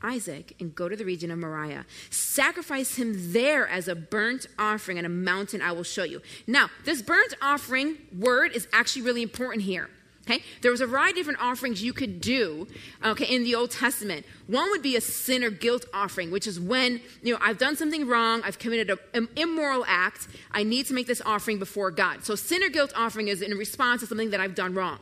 Isaac, 0.03 0.55
and 0.59 0.75
go 0.75 0.89
to 0.89 0.97
the 0.97 1.05
region 1.05 1.31
of 1.31 1.39
Moriah. 1.39 1.85
Sacrifice 2.09 2.97
him 2.97 3.33
there 3.33 3.69
as 3.69 3.87
a 3.87 3.95
burnt 3.95 4.47
offering 4.59 4.99
on 4.99 5.05
a 5.05 5.11
mountain 5.11 5.61
I 5.61 5.73
will 5.73 5.83
show 5.83 6.05
you. 6.05 6.23
Now, 6.47 6.71
this 6.85 7.03
burnt 7.03 7.35
offering 7.43 7.97
word 8.19 8.53
is 8.53 8.67
actually 8.73 9.03
really 9.03 9.23
important 9.23 9.65
here. 9.65 9.91
Okay? 10.29 10.43
There 10.61 10.73
was 10.73 10.81
a 10.81 10.87
variety 10.87 11.21
of 11.21 11.27
different 11.27 11.41
offerings 11.41 11.83
you 11.83 11.93
could 11.93 12.21
do, 12.21 12.67
okay, 13.05 13.33
in 13.33 13.45
the 13.45 13.55
Old 13.55 13.71
Testament. 13.71 14.27
One 14.49 14.71
would 14.71 14.83
be 14.83 14.97
a 14.97 15.01
sin 15.01 15.45
or 15.45 15.51
guilt 15.51 15.85
offering, 15.95 16.33
which 16.33 16.49
is 16.49 16.59
when, 16.59 17.01
you 17.23 17.33
know, 17.33 17.39
I've 17.41 17.59
done 17.59 17.77
something 17.77 18.09
wrong, 18.09 18.43
I've 18.45 18.59
committed 18.59 18.99
an 19.15 19.29
immoral 19.37 19.85
act, 19.87 20.27
I 20.51 20.65
need 20.65 20.87
to 20.87 20.95
make 20.95 21.07
this 21.07 21.23
offering 21.25 21.61
before 21.61 21.93
God. 21.93 22.25
So 22.25 22.35
sin 22.35 22.65
or 22.65 22.69
guilt 22.69 22.93
offering 22.97 23.29
is 23.29 23.41
in 23.41 23.57
response 23.57 24.01
to 24.01 24.09
something 24.09 24.31
that 24.31 24.41
I've 24.41 24.57
done 24.57 24.75
wrong. 24.75 24.99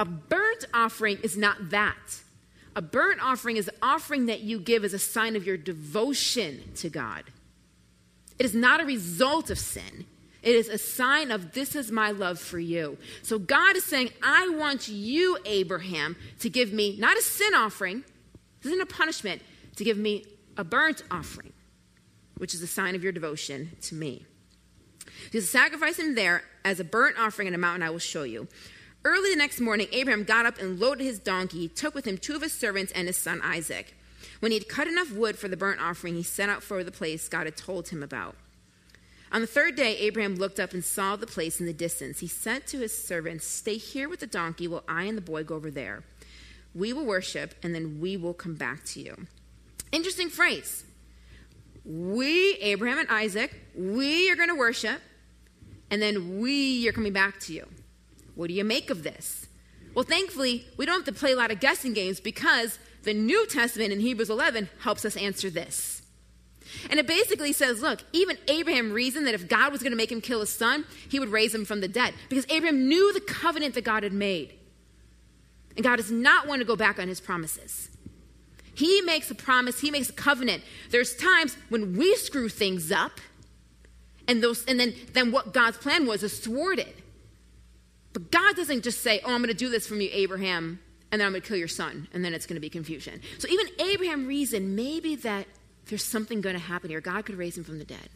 A 0.00 0.04
burnt 0.04 0.64
offering 0.74 1.18
is 1.22 1.36
not 1.36 1.70
that. 1.70 2.20
A 2.74 2.82
burnt 2.82 3.22
offering 3.22 3.56
is 3.56 3.66
the 3.66 3.74
offering 3.80 4.26
that 4.26 4.40
you 4.40 4.58
give 4.58 4.84
as 4.84 4.92
a 4.92 4.98
sign 4.98 5.36
of 5.36 5.46
your 5.46 5.56
devotion 5.56 6.72
to 6.76 6.88
God. 6.90 7.22
It 8.36 8.46
is 8.46 8.54
not 8.54 8.80
a 8.80 8.84
result 8.84 9.48
of 9.50 9.60
sin. 9.60 10.06
It 10.44 10.54
is 10.54 10.68
a 10.68 10.76
sign 10.76 11.30
of 11.30 11.52
this 11.52 11.74
is 11.74 11.90
my 11.90 12.10
love 12.10 12.38
for 12.38 12.58
you. 12.58 12.98
So 13.22 13.38
God 13.38 13.76
is 13.76 13.84
saying, 13.84 14.10
I 14.22 14.50
want 14.50 14.88
you, 14.88 15.38
Abraham, 15.46 16.16
to 16.40 16.50
give 16.50 16.70
me 16.70 16.98
not 16.98 17.16
a 17.16 17.22
sin 17.22 17.54
offering, 17.54 18.04
this 18.60 18.70
isn't 18.70 18.82
a 18.82 18.94
punishment, 18.94 19.40
to 19.76 19.84
give 19.84 19.96
me 19.96 20.26
a 20.58 20.62
burnt 20.62 21.02
offering, 21.10 21.54
which 22.36 22.52
is 22.52 22.60
a 22.60 22.66
sign 22.66 22.94
of 22.94 23.02
your 23.02 23.10
devotion 23.10 23.70
to 23.82 23.94
me. 23.94 24.26
To 25.32 25.40
sacrifice 25.40 25.98
him 25.98 26.14
there 26.14 26.42
as 26.62 26.78
a 26.78 26.84
burnt 26.84 27.18
offering 27.18 27.48
in 27.48 27.54
a 27.54 27.58
mountain 27.58 27.82
I 27.82 27.88
will 27.88 27.98
show 27.98 28.24
you. 28.24 28.46
Early 29.02 29.30
the 29.30 29.36
next 29.36 29.60
morning, 29.60 29.88
Abraham 29.92 30.24
got 30.24 30.44
up 30.44 30.58
and 30.58 30.78
loaded 30.78 31.04
his 31.04 31.18
donkey. 31.18 31.68
Took 31.68 31.94
with 31.94 32.06
him 32.06 32.18
two 32.18 32.36
of 32.36 32.42
his 32.42 32.52
servants 32.52 32.92
and 32.92 33.06
his 33.06 33.16
son 33.16 33.40
Isaac. 33.42 33.94
When 34.40 34.52
he 34.52 34.58
had 34.58 34.68
cut 34.68 34.88
enough 34.88 35.10
wood 35.10 35.38
for 35.38 35.48
the 35.48 35.56
burnt 35.56 35.80
offering, 35.80 36.16
he 36.16 36.22
set 36.22 36.50
out 36.50 36.62
for 36.62 36.84
the 36.84 36.92
place 36.92 37.30
God 37.30 37.46
had 37.46 37.56
told 37.56 37.88
him 37.88 38.02
about. 38.02 38.36
On 39.34 39.40
the 39.40 39.48
third 39.48 39.74
day, 39.74 39.96
Abraham 39.98 40.36
looked 40.36 40.60
up 40.60 40.74
and 40.74 40.84
saw 40.84 41.16
the 41.16 41.26
place 41.26 41.58
in 41.58 41.66
the 41.66 41.72
distance. 41.72 42.20
He 42.20 42.28
said 42.28 42.68
to 42.68 42.78
his 42.78 42.96
servants, 42.96 43.44
Stay 43.44 43.78
here 43.78 44.08
with 44.08 44.20
the 44.20 44.28
donkey 44.28 44.68
while 44.68 44.84
I 44.88 45.04
and 45.04 45.18
the 45.18 45.22
boy 45.22 45.42
go 45.42 45.56
over 45.56 45.72
there. 45.72 46.04
We 46.72 46.92
will 46.92 47.04
worship, 47.04 47.52
and 47.60 47.74
then 47.74 47.98
we 48.00 48.16
will 48.16 48.32
come 48.32 48.54
back 48.54 48.84
to 48.84 49.00
you. 49.00 49.26
Interesting 49.90 50.28
phrase. 50.28 50.84
We, 51.84 52.54
Abraham 52.60 53.00
and 53.00 53.08
Isaac, 53.10 53.52
we 53.76 54.30
are 54.30 54.36
going 54.36 54.50
to 54.50 54.54
worship, 54.54 55.00
and 55.90 56.00
then 56.00 56.38
we 56.38 56.88
are 56.88 56.92
coming 56.92 57.12
back 57.12 57.40
to 57.40 57.52
you. 57.52 57.66
What 58.36 58.46
do 58.46 58.54
you 58.54 58.64
make 58.64 58.88
of 58.88 59.02
this? 59.02 59.48
Well, 59.96 60.04
thankfully, 60.04 60.64
we 60.76 60.86
don't 60.86 61.04
have 61.04 61.12
to 61.12 61.20
play 61.20 61.32
a 61.32 61.36
lot 61.36 61.50
of 61.50 61.58
guessing 61.58 61.92
games 61.92 62.20
because 62.20 62.78
the 63.02 63.14
New 63.14 63.48
Testament 63.48 63.92
in 63.92 63.98
Hebrews 63.98 64.30
11 64.30 64.68
helps 64.78 65.04
us 65.04 65.16
answer 65.16 65.50
this. 65.50 66.02
And 66.90 66.98
it 66.98 67.06
basically 67.06 67.52
says, 67.52 67.80
look, 67.80 68.02
even 68.12 68.36
Abraham 68.48 68.92
reasoned 68.92 69.26
that 69.26 69.34
if 69.34 69.48
God 69.48 69.72
was 69.72 69.82
going 69.82 69.92
to 69.92 69.96
make 69.96 70.12
him 70.12 70.20
kill 70.20 70.40
his 70.40 70.50
son, 70.50 70.84
he 71.08 71.18
would 71.18 71.30
raise 71.30 71.54
him 71.54 71.64
from 71.64 71.80
the 71.80 71.88
dead. 71.88 72.14
Because 72.28 72.46
Abraham 72.50 72.88
knew 72.88 73.12
the 73.12 73.20
covenant 73.20 73.74
that 73.74 73.84
God 73.84 74.02
had 74.02 74.12
made. 74.12 74.54
And 75.76 75.84
God 75.84 75.96
does 75.96 76.10
not 76.10 76.46
want 76.46 76.60
to 76.60 76.64
go 76.64 76.76
back 76.76 76.98
on 76.98 77.08
his 77.08 77.20
promises. 77.20 77.90
He 78.74 79.00
makes 79.02 79.30
a 79.30 79.34
promise, 79.34 79.80
he 79.80 79.90
makes 79.90 80.08
a 80.08 80.12
covenant. 80.12 80.62
There's 80.90 81.14
times 81.16 81.56
when 81.68 81.96
we 81.96 82.16
screw 82.16 82.48
things 82.48 82.90
up, 82.90 83.20
and 84.26 84.42
those 84.42 84.64
and 84.64 84.80
then, 84.80 84.94
then 85.12 85.30
what 85.30 85.52
God's 85.52 85.76
plan 85.76 86.06
was 86.06 86.22
is 86.22 86.38
thwarted. 86.40 86.94
But 88.12 88.30
God 88.30 88.56
doesn't 88.56 88.82
just 88.82 89.02
say, 89.02 89.20
Oh, 89.24 89.32
I'm 89.32 89.40
going 89.40 89.48
to 89.48 89.54
do 89.54 89.68
this 89.68 89.86
from 89.86 90.00
you, 90.00 90.08
Abraham, 90.12 90.80
and 91.12 91.20
then 91.20 91.26
I'm 91.26 91.32
going 91.32 91.42
to 91.42 91.48
kill 91.48 91.56
your 91.56 91.68
son, 91.68 92.08
and 92.12 92.24
then 92.24 92.34
it's 92.34 92.46
going 92.46 92.56
to 92.56 92.60
be 92.60 92.70
confusion. 92.70 93.20
So 93.38 93.48
even 93.48 93.66
Abraham 93.78 94.26
reasoned 94.26 94.74
maybe 94.74 95.14
that 95.16 95.46
there's 95.88 96.04
something 96.04 96.40
going 96.40 96.56
to 96.56 96.62
happen 96.62 96.90
here. 96.90 97.00
God 97.00 97.26
could 97.26 97.36
raise 97.36 97.56
him 97.56 97.64
from 97.64 97.78
the 97.78 97.84
dead. 97.84 98.08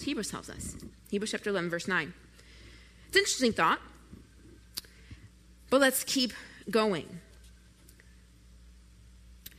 Hebrews 0.00 0.30
tells 0.30 0.48
us. 0.48 0.76
Hebrews 1.10 1.30
chapter 1.30 1.50
11, 1.50 1.70
verse 1.70 1.88
9. 1.88 2.12
It's 3.08 3.16
an 3.16 3.20
interesting 3.20 3.52
thought. 3.52 3.80
But 5.70 5.80
let's 5.80 6.04
keep 6.04 6.32
going. 6.70 7.20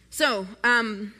So, 0.09 0.47
um, 0.63 1.13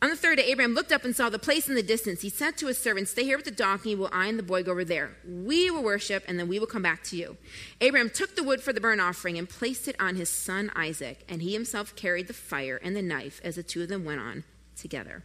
on 0.00 0.10
the 0.10 0.16
third 0.16 0.36
day, 0.36 0.44
Abraham 0.44 0.74
looked 0.74 0.92
up 0.92 1.04
and 1.04 1.16
saw 1.16 1.28
the 1.28 1.38
place 1.38 1.68
in 1.68 1.74
the 1.74 1.82
distance. 1.82 2.20
He 2.20 2.28
said 2.28 2.56
to 2.58 2.66
his 2.66 2.78
servants, 2.78 3.10
Stay 3.10 3.24
here 3.24 3.36
with 3.36 3.46
the 3.46 3.50
donkey 3.50 3.96
while 3.96 4.10
I 4.12 4.26
and 4.26 4.38
the 4.38 4.44
boy 4.44 4.62
go 4.62 4.72
over 4.72 4.84
there. 4.84 5.16
We 5.26 5.70
will 5.70 5.82
worship, 5.82 6.24
and 6.28 6.38
then 6.38 6.46
we 6.46 6.58
will 6.60 6.66
come 6.68 6.82
back 6.82 7.02
to 7.04 7.16
you. 7.16 7.36
Abraham 7.80 8.10
took 8.10 8.36
the 8.36 8.44
wood 8.44 8.60
for 8.60 8.72
the 8.72 8.80
burnt 8.80 9.00
offering 9.00 9.38
and 9.38 9.48
placed 9.48 9.88
it 9.88 9.96
on 9.98 10.14
his 10.14 10.28
son 10.28 10.70
Isaac, 10.76 11.24
and 11.28 11.42
he 11.42 11.52
himself 11.52 11.96
carried 11.96 12.28
the 12.28 12.34
fire 12.34 12.78
and 12.82 12.94
the 12.94 13.02
knife 13.02 13.40
as 13.42 13.56
the 13.56 13.62
two 13.62 13.82
of 13.82 13.88
them 13.88 14.04
went 14.04 14.20
on 14.20 14.44
together. 14.76 15.24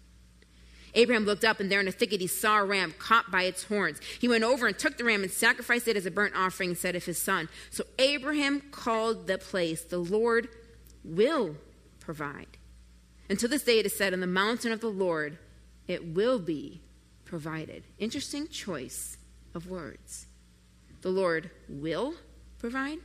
Abraham 0.93 1.25
looked 1.25 1.45
up, 1.45 1.59
and 1.59 1.71
there 1.71 1.79
in 1.79 1.87
a 1.87 1.91
thicket 1.91 2.21
he 2.21 2.27
saw 2.27 2.59
a 2.59 2.65
ram 2.65 2.93
caught 2.97 3.31
by 3.31 3.43
its 3.43 3.63
horns. 3.63 3.99
He 4.19 4.27
went 4.27 4.43
over 4.43 4.67
and 4.67 4.77
took 4.77 4.97
the 4.97 5.03
ram 5.03 5.23
and 5.23 5.31
sacrificed 5.31 5.87
it 5.87 5.95
as 5.95 6.05
a 6.05 6.11
burnt 6.11 6.35
offering 6.35 6.71
instead 6.71 6.95
of 6.95 7.05
his 7.05 7.17
son. 7.17 7.49
So 7.69 7.83
Abraham 7.99 8.61
called 8.71 9.27
the 9.27 9.37
place, 9.37 9.81
The 9.83 9.99
Lord 9.99 10.49
will 11.03 11.55
provide. 11.99 12.57
To 13.29 13.47
this 13.47 13.63
day 13.63 13.79
it 13.79 13.85
is 13.85 13.95
said, 13.95 14.13
On 14.13 14.19
the 14.19 14.27
mountain 14.27 14.71
of 14.71 14.81
the 14.81 14.89
Lord 14.89 15.37
it 15.87 16.13
will 16.13 16.39
be 16.39 16.81
provided. 17.25 17.83
Interesting 17.97 18.47
choice 18.47 19.17
of 19.55 19.69
words. 19.69 20.27
The 21.01 21.09
Lord 21.09 21.49
will 21.69 22.13
provide. 22.59 22.99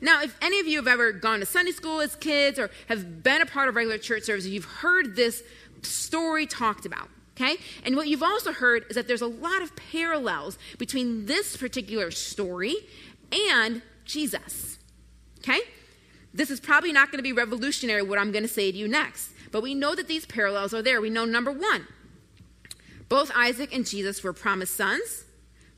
Now, 0.00 0.22
if 0.22 0.36
any 0.42 0.60
of 0.60 0.66
you 0.66 0.78
have 0.78 0.88
ever 0.88 1.12
gone 1.12 1.40
to 1.40 1.46
Sunday 1.46 1.72
school 1.72 2.00
as 2.00 2.14
kids 2.16 2.58
or 2.58 2.70
have 2.88 3.22
been 3.22 3.40
a 3.40 3.46
part 3.46 3.68
of 3.68 3.76
regular 3.76 3.98
church 3.98 4.24
services, 4.24 4.50
you've 4.50 4.64
heard 4.64 5.16
this 5.16 5.42
story 5.82 6.46
talked 6.46 6.86
about. 6.86 7.08
Okay? 7.36 7.56
And 7.84 7.94
what 7.94 8.08
you've 8.08 8.22
also 8.22 8.52
heard 8.52 8.84
is 8.90 8.96
that 8.96 9.06
there's 9.06 9.22
a 9.22 9.26
lot 9.26 9.62
of 9.62 9.74
parallels 9.76 10.58
between 10.76 11.26
this 11.26 11.56
particular 11.56 12.10
story 12.10 12.74
and 13.32 13.82
Jesus. 14.04 14.78
Okay? 15.38 15.60
This 16.34 16.50
is 16.50 16.60
probably 16.60 16.92
not 16.92 17.10
going 17.10 17.18
to 17.18 17.22
be 17.22 17.32
revolutionary, 17.32 18.02
what 18.02 18.18
I'm 18.18 18.32
going 18.32 18.42
to 18.42 18.48
say 18.48 18.72
to 18.72 18.76
you 18.76 18.88
next. 18.88 19.30
But 19.52 19.62
we 19.62 19.74
know 19.74 19.94
that 19.94 20.08
these 20.08 20.26
parallels 20.26 20.74
are 20.74 20.82
there. 20.82 21.00
We 21.00 21.10
know 21.10 21.24
number 21.24 21.52
one, 21.52 21.86
both 23.08 23.30
Isaac 23.34 23.74
and 23.74 23.86
Jesus 23.86 24.22
were 24.22 24.32
promised 24.32 24.74
sons. 24.74 25.24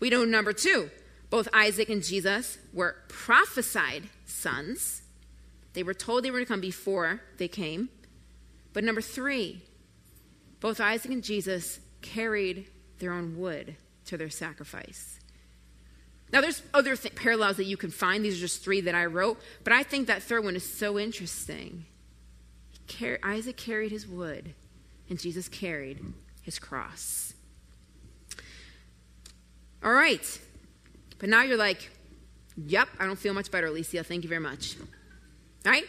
We 0.00 0.11
know 0.11 0.25
number 0.25 0.52
two, 0.52 0.90
both 1.28 1.47
Isaac 1.52 1.88
and 1.88 2.02
Jesus 2.02 2.59
were 2.73 2.97
prophesied 3.09 4.04
sons. 4.25 5.02
They 5.75 5.83
were 5.83 5.95
told 5.95 6.25
they 6.25 6.30
were 6.30 6.40
to 6.40 6.47
come 6.47 6.61
before 6.61 7.21
they 7.37 7.49
came. 7.49 7.90
But 8.73 8.83
number 8.83 9.00
three, 9.00 9.62
both 10.61 10.81
Isaac 10.81 11.11
and 11.11 11.25
Jesus 11.25 11.81
carried 12.02 12.69
their 12.99 13.12
own 13.12 13.38
wood 13.38 13.76
to 14.07 14.17
their 14.17 14.31
sacrifice. 14.31 15.19
Now, 16.33 16.40
there's 16.40 16.62
other 16.73 16.95
th- 16.97 17.14
parallels 17.14 17.57
that 17.57 17.64
you 17.64 17.76
can 17.76 17.90
find. 17.90 18.25
These 18.25 18.38
are 18.38 18.40
just 18.40 18.62
three 18.62 18.81
that 18.83 18.95
I 18.95 19.07
wrote, 19.07 19.40
but 19.64 19.73
I 19.73 19.83
think 19.83 20.07
that 20.07 20.23
third 20.23 20.45
one 20.45 20.55
is 20.55 20.64
so 20.64 20.99
interesting. 20.99 21.87
Car- 22.87 23.19
Isaac 23.23 23.57
carried 23.57 23.90
his 23.90 24.07
wood, 24.07 24.55
and 25.09 25.19
Jesus 25.19 25.49
carried 25.49 26.00
his 26.43 26.59
cross. 26.59 27.35
All 29.83 29.93
right. 29.93 30.40
But 31.19 31.29
now 31.29 31.43
you're 31.43 31.57
like, 31.57 31.90
yep, 32.57 32.88
I 32.99 33.07
don't 33.07 33.19
feel 33.19 33.35
much 33.35 33.50
better, 33.50 33.69
Alycia. 33.69 34.05
Thank 34.05 34.23
you 34.23 34.29
very 34.29 34.40
much. 34.40 34.76
All 35.67 35.73
right? 35.73 35.85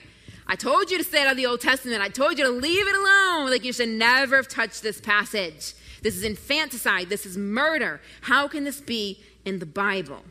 I 0.51 0.55
told 0.55 0.91
you 0.91 0.97
to 0.97 1.03
stay 1.05 1.21
out 1.21 1.31
of 1.31 1.37
the 1.37 1.45
Old 1.45 1.61
Testament. 1.61 2.01
I 2.01 2.09
told 2.09 2.37
you 2.37 2.43
to 2.43 2.51
leave 2.51 2.85
it 2.85 2.93
alone. 2.93 3.49
Like 3.49 3.63
you 3.63 3.71
should 3.71 3.87
never 3.87 4.35
have 4.35 4.49
touched 4.49 4.83
this 4.83 4.99
passage. 4.99 5.73
This 6.01 6.17
is 6.17 6.25
infanticide. 6.25 7.07
This 7.07 7.25
is 7.25 7.37
murder. 7.37 8.01
How 8.19 8.49
can 8.49 8.65
this 8.65 8.81
be 8.81 9.23
in 9.45 9.59
the 9.59 9.65
Bible? 9.65 10.25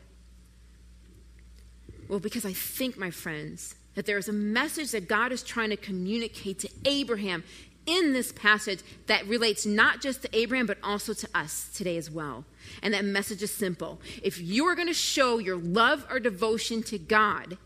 Well, 2.07 2.19
because 2.19 2.45
I 2.45 2.53
think, 2.53 2.99
my 2.99 3.09
friends, 3.09 3.73
that 3.95 4.05
there 4.05 4.19
is 4.19 4.29
a 4.29 4.33
message 4.33 4.91
that 4.91 5.07
God 5.07 5.31
is 5.31 5.41
trying 5.41 5.71
to 5.71 5.75
communicate 5.75 6.59
to 6.59 6.69
Abraham 6.85 7.43
in 7.87 8.13
this 8.13 8.31
passage 8.31 8.81
that 9.07 9.25
relates 9.25 9.65
not 9.65 10.01
just 10.01 10.21
to 10.21 10.37
Abraham, 10.37 10.67
but 10.67 10.77
also 10.83 11.15
to 11.15 11.27
us 11.33 11.71
today 11.73 11.97
as 11.97 12.11
well. 12.11 12.45
And 12.83 12.93
that 12.93 13.05
message 13.05 13.41
is 13.41 13.51
simple. 13.51 13.99
If 14.21 14.39
you 14.39 14.65
are 14.65 14.75
going 14.75 14.87
to 14.87 14.93
show 14.93 15.39
your 15.39 15.57
love 15.57 16.05
or 16.11 16.19
devotion 16.19 16.83
to 16.83 16.99
God, 16.99 17.57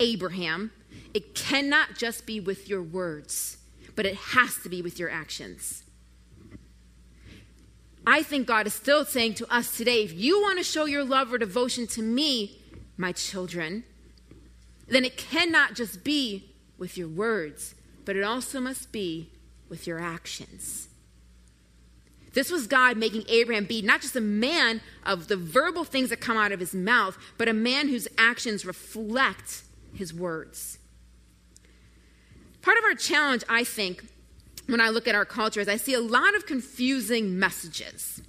Abraham, 0.00 0.72
it 1.14 1.34
cannot 1.34 1.96
just 1.96 2.26
be 2.26 2.40
with 2.40 2.68
your 2.68 2.82
words, 2.82 3.58
but 3.94 4.06
it 4.06 4.14
has 4.14 4.56
to 4.58 4.68
be 4.68 4.82
with 4.82 4.98
your 4.98 5.10
actions. 5.10 5.84
I 8.06 8.22
think 8.22 8.46
God 8.46 8.66
is 8.66 8.74
still 8.74 9.04
saying 9.04 9.34
to 9.34 9.54
us 9.54 9.76
today 9.76 10.02
if 10.02 10.12
you 10.12 10.40
want 10.40 10.58
to 10.58 10.64
show 10.64 10.86
your 10.86 11.04
love 11.04 11.32
or 11.32 11.38
devotion 11.38 11.86
to 11.88 12.02
me, 12.02 12.58
my 12.96 13.12
children, 13.12 13.84
then 14.88 15.04
it 15.04 15.16
cannot 15.16 15.74
just 15.74 16.02
be 16.02 16.50
with 16.78 16.98
your 16.98 17.08
words, 17.08 17.74
but 18.04 18.16
it 18.16 18.22
also 18.22 18.60
must 18.60 18.90
be 18.90 19.30
with 19.68 19.86
your 19.86 20.00
actions. 20.00 20.88
This 22.34 22.50
was 22.50 22.66
God 22.66 22.96
making 22.96 23.24
Abraham 23.28 23.66
be 23.66 23.82
not 23.82 24.00
just 24.00 24.16
a 24.16 24.20
man 24.20 24.80
of 25.04 25.28
the 25.28 25.36
verbal 25.36 25.84
things 25.84 26.10
that 26.10 26.20
come 26.20 26.36
out 26.36 26.50
of 26.52 26.60
his 26.60 26.74
mouth, 26.74 27.16
but 27.36 27.48
a 27.48 27.52
man 27.52 27.88
whose 27.88 28.08
actions 28.16 28.64
reflect 28.64 29.62
his 29.94 30.14
words. 30.14 30.78
Part 32.62 32.78
of 32.78 32.84
our 32.84 32.94
challenge, 32.94 33.42
I 33.48 33.64
think, 33.64 34.04
when 34.66 34.80
I 34.80 34.90
look 34.90 35.08
at 35.08 35.14
our 35.14 35.24
culture 35.24 35.60
is 35.60 35.68
I 35.68 35.76
see 35.76 35.94
a 35.94 36.00
lot 36.00 36.34
of 36.36 36.46
confusing 36.46 37.38
messages. 37.38 38.22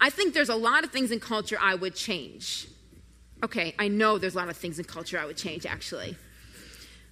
I 0.00 0.08
think 0.08 0.32
there's 0.32 0.48
a 0.48 0.54
lot 0.54 0.84
of 0.84 0.90
things 0.90 1.10
in 1.10 1.20
culture 1.20 1.58
I 1.60 1.74
would 1.74 1.94
change. 1.94 2.68
Okay, 3.42 3.74
I 3.78 3.88
know 3.88 4.18
there's 4.18 4.34
a 4.34 4.38
lot 4.38 4.48
of 4.48 4.56
things 4.56 4.78
in 4.78 4.84
culture 4.84 5.18
I 5.18 5.26
would 5.26 5.36
change, 5.36 5.66
actually. 5.66 6.16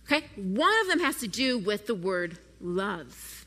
Okay, 0.07 0.25
one 0.37 0.73
of 0.81 0.87
them 0.87 1.01
has 1.01 1.17
to 1.17 1.29
do 1.29 1.59
with 1.59 1.87
the 1.87 1.95
word 1.95 2.39
love. 2.61 3.47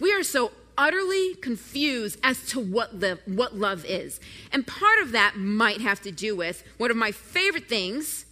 We 0.00 0.12
are 0.12 0.22
so 0.22 0.52
utterly 0.78 1.34
confused 1.34 2.18
as 2.22 2.46
to 2.48 2.60
what, 2.60 3.00
the, 3.00 3.18
what 3.26 3.56
love 3.56 3.84
is. 3.84 4.20
And 4.50 4.66
part 4.66 5.00
of 5.02 5.12
that 5.12 5.36
might 5.36 5.80
have 5.80 6.00
to 6.02 6.12
do 6.12 6.34
with 6.36 6.64
one 6.78 6.90
of 6.90 6.96
my 6.96 7.12
favorite 7.12 7.68
things 7.68 8.26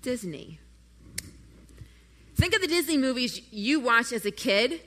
Disney. 0.00 0.60
Think 2.34 2.54
of 2.54 2.60
the 2.60 2.66
Disney 2.66 2.96
movies 2.96 3.40
you 3.52 3.80
watched 3.80 4.12
as 4.12 4.26
a 4.26 4.30
kid. 4.30 4.80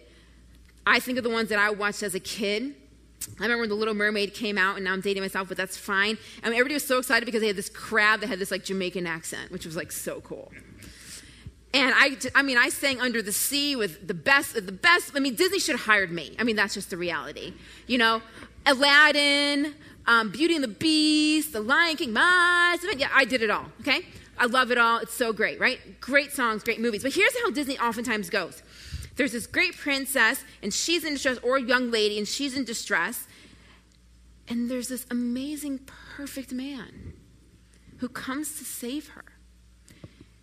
I 0.86 1.00
think 1.00 1.18
of 1.18 1.24
the 1.24 1.30
ones 1.30 1.50
that 1.50 1.60
I 1.60 1.70
watched 1.70 2.04
as 2.04 2.16
a 2.16 2.20
kid. 2.20 2.76
I 3.40 3.44
remember 3.44 3.62
when 3.62 3.70
The 3.70 3.76
Little 3.76 3.94
Mermaid 3.94 4.34
came 4.34 4.58
out, 4.58 4.76
and 4.76 4.86
now 4.86 4.94
I'm 4.94 5.02
dating 5.02 5.24
myself, 5.24 5.48
but 5.48 5.58
that's 5.58 5.78
fine. 5.78 6.18
I 6.44 6.50
mean, 6.50 6.54
everybody 6.54 6.76
was 6.76 6.86
so 6.86 7.00
excited 7.00 7.26
because 7.26 7.42
they 7.42 7.48
had 7.48 7.56
this 7.56 7.70
crab 7.70 8.22
that 8.22 8.28
had 8.28 8.40
this 8.40 8.52
like 8.52 8.64
Jamaican 8.64 9.08
accent, 9.08 9.52
which 9.52 9.66
was 9.66 9.76
like 9.76 9.92
so 9.92 10.22
cool. 10.22 10.52
And 11.74 11.94
I, 11.96 12.18
I 12.34 12.42
mean, 12.42 12.58
I 12.58 12.70
sang 12.70 13.02
Under 13.02 13.22
the 13.22 13.32
Sea 13.32 13.76
with 13.76 14.08
the 14.08 14.14
best, 14.14 14.54
the 14.54 14.72
best. 14.72 15.12
I 15.16 15.20
mean, 15.20 15.36
Disney 15.36 15.60
should 15.60 15.76
have 15.76 15.86
hired 15.86 16.12
me. 16.12 16.36
I 16.40 16.44
mean, 16.44 16.56
that's 16.56 16.74
just 16.74 16.90
the 16.90 16.98
reality. 16.98 17.54
You 17.88 17.98
know, 17.98 18.22
Aladdin, 18.66 19.76
um, 20.06 20.32
Beauty 20.32 20.56
and 20.56 20.64
the 20.64 20.70
Beast, 20.70 21.54
The 21.54 21.60
Lion 21.60 21.98
King, 21.98 22.14
my, 22.14 22.78
yeah, 22.96 23.10
I 23.14 23.26
did 23.26 23.42
it 23.42 23.50
all. 23.50 23.66
Okay, 23.82 24.06
I 24.38 24.46
love 24.46 24.72
it 24.72 24.78
all. 24.78 25.00
It's 25.00 25.14
so 25.14 25.34
great, 25.34 25.60
right? 25.60 25.80
Great 26.00 26.32
songs, 26.32 26.64
great 26.64 26.80
movies. 26.80 27.04
But 27.04 27.14
here's 27.14 27.36
how 27.42 27.50
Disney 27.52 27.78
oftentimes 27.80 28.30
goes 28.30 28.62
there's 29.16 29.32
this 29.32 29.48
great 29.48 29.76
princess, 29.76 30.44
and 30.62 30.72
she's 30.72 31.04
in 31.04 31.14
distress, 31.14 31.40
or 31.40 31.58
young 31.58 31.90
lady, 31.90 32.18
and 32.20 32.28
she's 32.28 32.56
in 32.56 32.64
distress. 32.64 33.28
And 34.48 34.70
there's 34.72 34.88
this 34.88 35.06
amazing, 35.12 35.80
perfect 36.16 36.54
man 36.54 37.14
who 37.98 38.08
comes 38.08 38.58
to 38.60 38.64
save 38.64 39.10
her. 39.10 39.26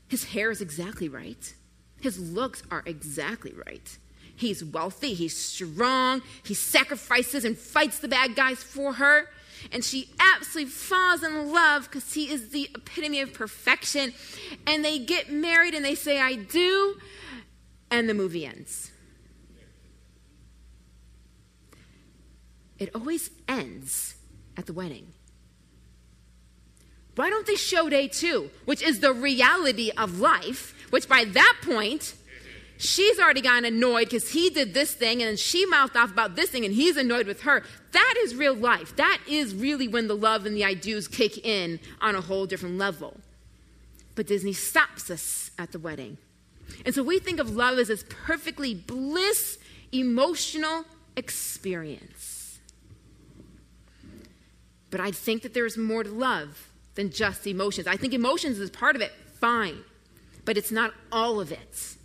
His 0.09 0.25
hair 0.25 0.51
is 0.51 0.61
exactly 0.61 1.09
right, 1.09 1.55
his 2.01 2.19
looks 2.19 2.63
are 2.71 2.83
exactly 2.85 3.55
right. 3.67 3.97
He's 4.37 4.65
wealthy, 4.65 5.15
he's 5.15 5.37
strong, 5.37 6.21
he 6.43 6.55
sacrifices 6.55 7.45
and 7.45 7.57
fights 7.57 8.01
the 8.01 8.09
bad 8.09 8.35
guys 8.35 8.63
for 8.63 8.95
her 8.95 9.29
and 9.72 9.85
she 9.85 10.11
absolutely 10.18 10.70
falls 10.70 11.22
in 11.22 11.53
love 11.53 11.85
because 11.85 12.12
he 12.12 12.31
is 12.31 12.50
the 12.50 12.70
epitome 12.74 13.20
of 13.20 13.33
perfection. 13.33 14.12
And 14.66 14.85
they 14.85 14.98
get 14.98 15.31
married 15.31 15.74
and 15.74 15.85
they 15.85 15.94
say, 15.94 16.20
I 16.20 16.35
do, 16.35 16.96
and 17.90 18.09
the 18.09 18.14
movie 18.14 18.46
ends. 18.46 18.90
It 22.79 22.90
always 22.94 23.31
ends 23.48 24.16
at 24.57 24.66
the 24.66 24.72
wedding. 24.72 25.12
Why 27.16 27.31
don't 27.31 27.46
they 27.46 27.55
show 27.55 27.88
day 27.88 28.09
two, 28.09 28.50
which 28.64 28.83
is 28.83 29.00
the 29.00 29.12
reality 29.12 29.90
of 29.96 30.18
life, 30.18 30.74
which 30.90 31.09
by 31.09 31.24
that 31.24 31.59
point, 31.62 32.14
she's 32.77 33.19
already 33.19 33.41
gotten 33.41 33.65
annoyed 33.65 34.05
because 34.05 34.31
he 34.31 34.51
did 34.51 34.75
this 34.75 34.93
thing 34.95 35.23
and 35.23 35.39
she 35.39 35.67
mouthed 35.67 35.97
off 35.97 36.11
about 36.11 36.37
this 36.37 36.51
thing 36.51 36.65
and 36.65 36.75
he's 36.75 36.97
annoyed 36.97 37.27
with 37.27 37.43
her. 37.43 37.63
That 37.93 38.15
is 38.19 38.35
real 38.35 38.55
life. 38.55 38.97
That 38.97 39.21
is 39.29 39.55
really 39.55 39.89
when 39.89 40.09
the 40.09 40.17
love 40.17 40.47
and 40.47 40.57
the 40.57 40.65
I 40.65 40.75
do's 40.75 41.09
kick 41.09 41.45
in 41.45 41.81
on 42.01 42.15
a 42.15 42.21
whole 42.21 42.47
different 42.47 42.79
level. 42.79 43.21
But 44.15 44.27
Disney 44.27 44.53
stops 44.53 45.11
us 45.11 45.51
at 45.59 45.73
the 45.73 45.79
wedding. 45.79 46.19
And 46.85 46.95
so 46.95 47.03
we 47.03 47.19
think 47.19 47.41
of 47.41 47.55
love 47.55 47.79
as 47.79 47.89
this 47.89 48.05
perfectly 48.09 48.75
bliss, 48.75 49.59
emotional 49.93 50.85
experience. 51.17 52.59
But 54.91 55.01
I 55.01 55.11
think 55.11 55.43
that 55.43 55.55
there 55.55 55.67
is 55.67 55.77
more 55.77 56.05
to 56.05 56.11
love 56.11 56.71
than 56.95 57.11
just 57.11 57.47
emotions. 57.47 57.87
I 57.87 57.97
think 57.97 58.15
emotions 58.15 58.59
is 58.59 58.71
part 58.71 58.95
of 58.95 59.03
it, 59.03 59.13
fine. 59.41 59.79
But 60.45 60.57
it's 60.57 60.71
not 60.71 60.93
all 61.11 61.41
of 61.41 61.51
it. 61.51 61.97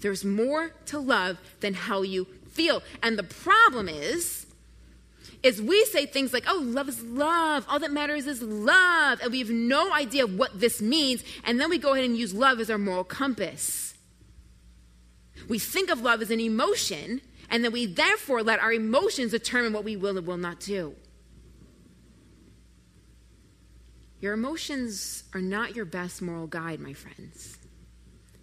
There's 0.00 0.24
more 0.24 0.72
to 0.86 0.98
love 0.98 1.38
than 1.60 1.74
how 1.74 2.02
you 2.02 2.26
feel. 2.50 2.82
And 3.02 3.18
the 3.18 3.22
problem 3.22 3.88
is, 3.88 4.46
is 5.42 5.60
we 5.60 5.84
say 5.86 6.06
things 6.06 6.32
like, 6.32 6.44
oh, 6.48 6.60
love 6.62 6.88
is 6.88 7.02
love. 7.02 7.66
All 7.68 7.78
that 7.78 7.92
matters 7.92 8.26
is 8.26 8.42
love. 8.42 9.20
And 9.22 9.32
we 9.32 9.38
have 9.38 9.50
no 9.50 9.92
idea 9.92 10.26
what 10.26 10.58
this 10.58 10.80
means. 10.80 11.22
And 11.44 11.60
then 11.60 11.70
we 11.70 11.78
go 11.78 11.92
ahead 11.92 12.04
and 12.04 12.16
use 12.16 12.34
love 12.34 12.60
as 12.60 12.70
our 12.70 12.78
moral 12.78 13.04
compass. 13.04 13.94
We 15.48 15.58
think 15.58 15.90
of 15.90 16.00
love 16.00 16.22
as 16.22 16.30
an 16.30 16.40
emotion, 16.40 17.20
and 17.50 17.62
then 17.62 17.70
we 17.70 17.86
therefore 17.86 18.42
let 18.42 18.58
our 18.58 18.72
emotions 18.72 19.30
determine 19.30 19.72
what 19.72 19.84
we 19.84 19.96
will 19.96 20.16
and 20.18 20.26
will 20.26 20.36
not 20.36 20.58
do. 20.58 20.94
Your 24.20 24.32
emotions 24.32 25.24
are 25.34 25.42
not 25.42 25.76
your 25.76 25.84
best 25.84 26.22
moral 26.22 26.46
guide, 26.46 26.80
my 26.80 26.94
friends. 26.94 27.55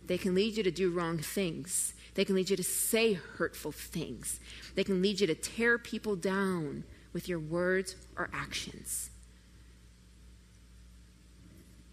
They 0.08 0.18
can 0.18 0.36
lead 0.36 0.58
you 0.58 0.64
to 0.64 0.72
do 0.72 0.92
wrong 0.92 1.18
things. 1.18 1.94
They 2.16 2.26
can 2.26 2.36
lead 2.36 2.50
you 2.50 2.58
to 2.58 2.64
say 2.64 3.14
hurtful 3.14 3.72
things. 3.72 4.40
They 4.76 4.84
can 4.84 5.02
lead 5.02 5.20
you 5.20 5.28
to 5.28 5.36
tear 5.36 5.78
people 5.78 6.16
down 6.16 6.84
with 7.14 7.30
your 7.30 7.40
words 7.40 7.96
or 8.18 8.30
actions. 8.34 9.10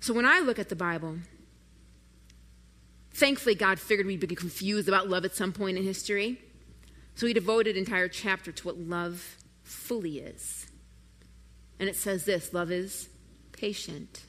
So 0.00 0.14
when 0.14 0.24
I 0.24 0.40
look 0.40 0.58
at 0.58 0.70
the 0.70 0.76
Bible, 0.76 1.18
thankfully 3.12 3.54
God 3.54 3.78
figured 3.78 4.06
we'd 4.06 4.20
be 4.26 4.34
confused 4.34 4.88
about 4.88 5.08
love 5.08 5.24
at 5.24 5.36
some 5.36 5.52
point 5.52 5.76
in 5.76 5.84
history. 5.84 6.40
So 7.14 7.26
he 7.26 7.32
devoted 7.34 7.76
an 7.76 7.80
entire 7.80 8.08
chapter 8.08 8.50
to 8.50 8.66
what 8.66 8.78
love 8.78 9.36
fully 9.62 10.18
is. 10.18 10.66
And 11.78 11.88
it 11.88 11.96
says 11.96 12.24
this 12.24 12.52
love 12.52 12.70
is 12.70 13.08
patient, 13.52 14.22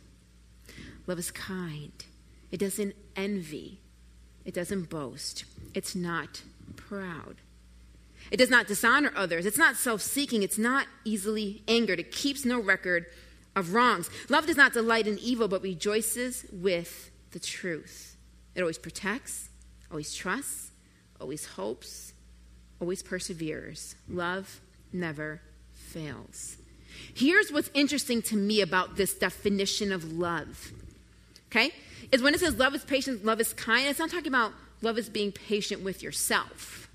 love 1.08 1.20
is 1.20 1.32
kind. 1.32 2.06
It 2.52 2.60
doesn't 2.60 2.96
envy. 3.16 3.80
It 4.46 4.54
doesn't 4.54 4.90
boast. 4.90 5.46
It's 5.74 5.96
not 5.96 6.42
proud. 6.76 7.38
It 8.30 8.38
does 8.38 8.50
not 8.50 8.68
dishonor 8.68 9.12
others. 9.16 9.46
It's 9.46 9.58
not 9.58 9.76
self 9.76 10.02
seeking. 10.02 10.44
It's 10.44 10.58
not 10.58 10.88
easily 11.06 11.64
angered. 11.68 12.00
It 12.00 12.12
keeps 12.12 12.46
no 12.46 12.60
record 12.60 13.06
of 13.56 13.74
wrongs. 13.74 14.10
Love 14.30 14.46
does 14.46 14.58
not 14.58 14.74
delight 14.74 15.08
in 15.08 15.18
evil, 15.20 15.48
but 15.48 15.62
rejoices 15.62 16.46
with 16.52 17.12
the 17.32 17.40
truth. 17.40 18.16
It 18.56 18.62
always 18.62 18.78
protects, 18.78 19.50
always 19.90 20.14
trusts, 20.14 20.72
always 21.20 21.46
hopes, 21.46 22.14
always 22.80 23.02
perseveres. 23.02 23.96
Love 24.10 24.62
never 24.94 25.42
fails. 25.72 26.58
Here's 27.14 27.52
what's 27.52 27.70
interesting 27.74 28.22
to 28.24 28.36
me 28.36 28.62
about 28.62 28.98
this 28.98 29.14
definition 29.14 29.92
of 29.92 30.14
love. 30.14 30.72
Okay? 31.48 31.72
Is 32.12 32.22
when 32.22 32.34
it 32.34 32.40
says 32.40 32.58
love 32.58 32.76
is 32.76 32.84
patient, 32.84 33.24
love 33.24 33.40
is 33.40 33.54
kind, 33.54 33.88
it's 33.88 34.00
not 34.00 34.10
talking 34.10 34.28
about 34.28 34.54
love 34.82 34.98
is 34.98 35.10
being 35.10 35.32
patient 35.32 35.82
with 35.82 36.04
yourself, 36.04 36.90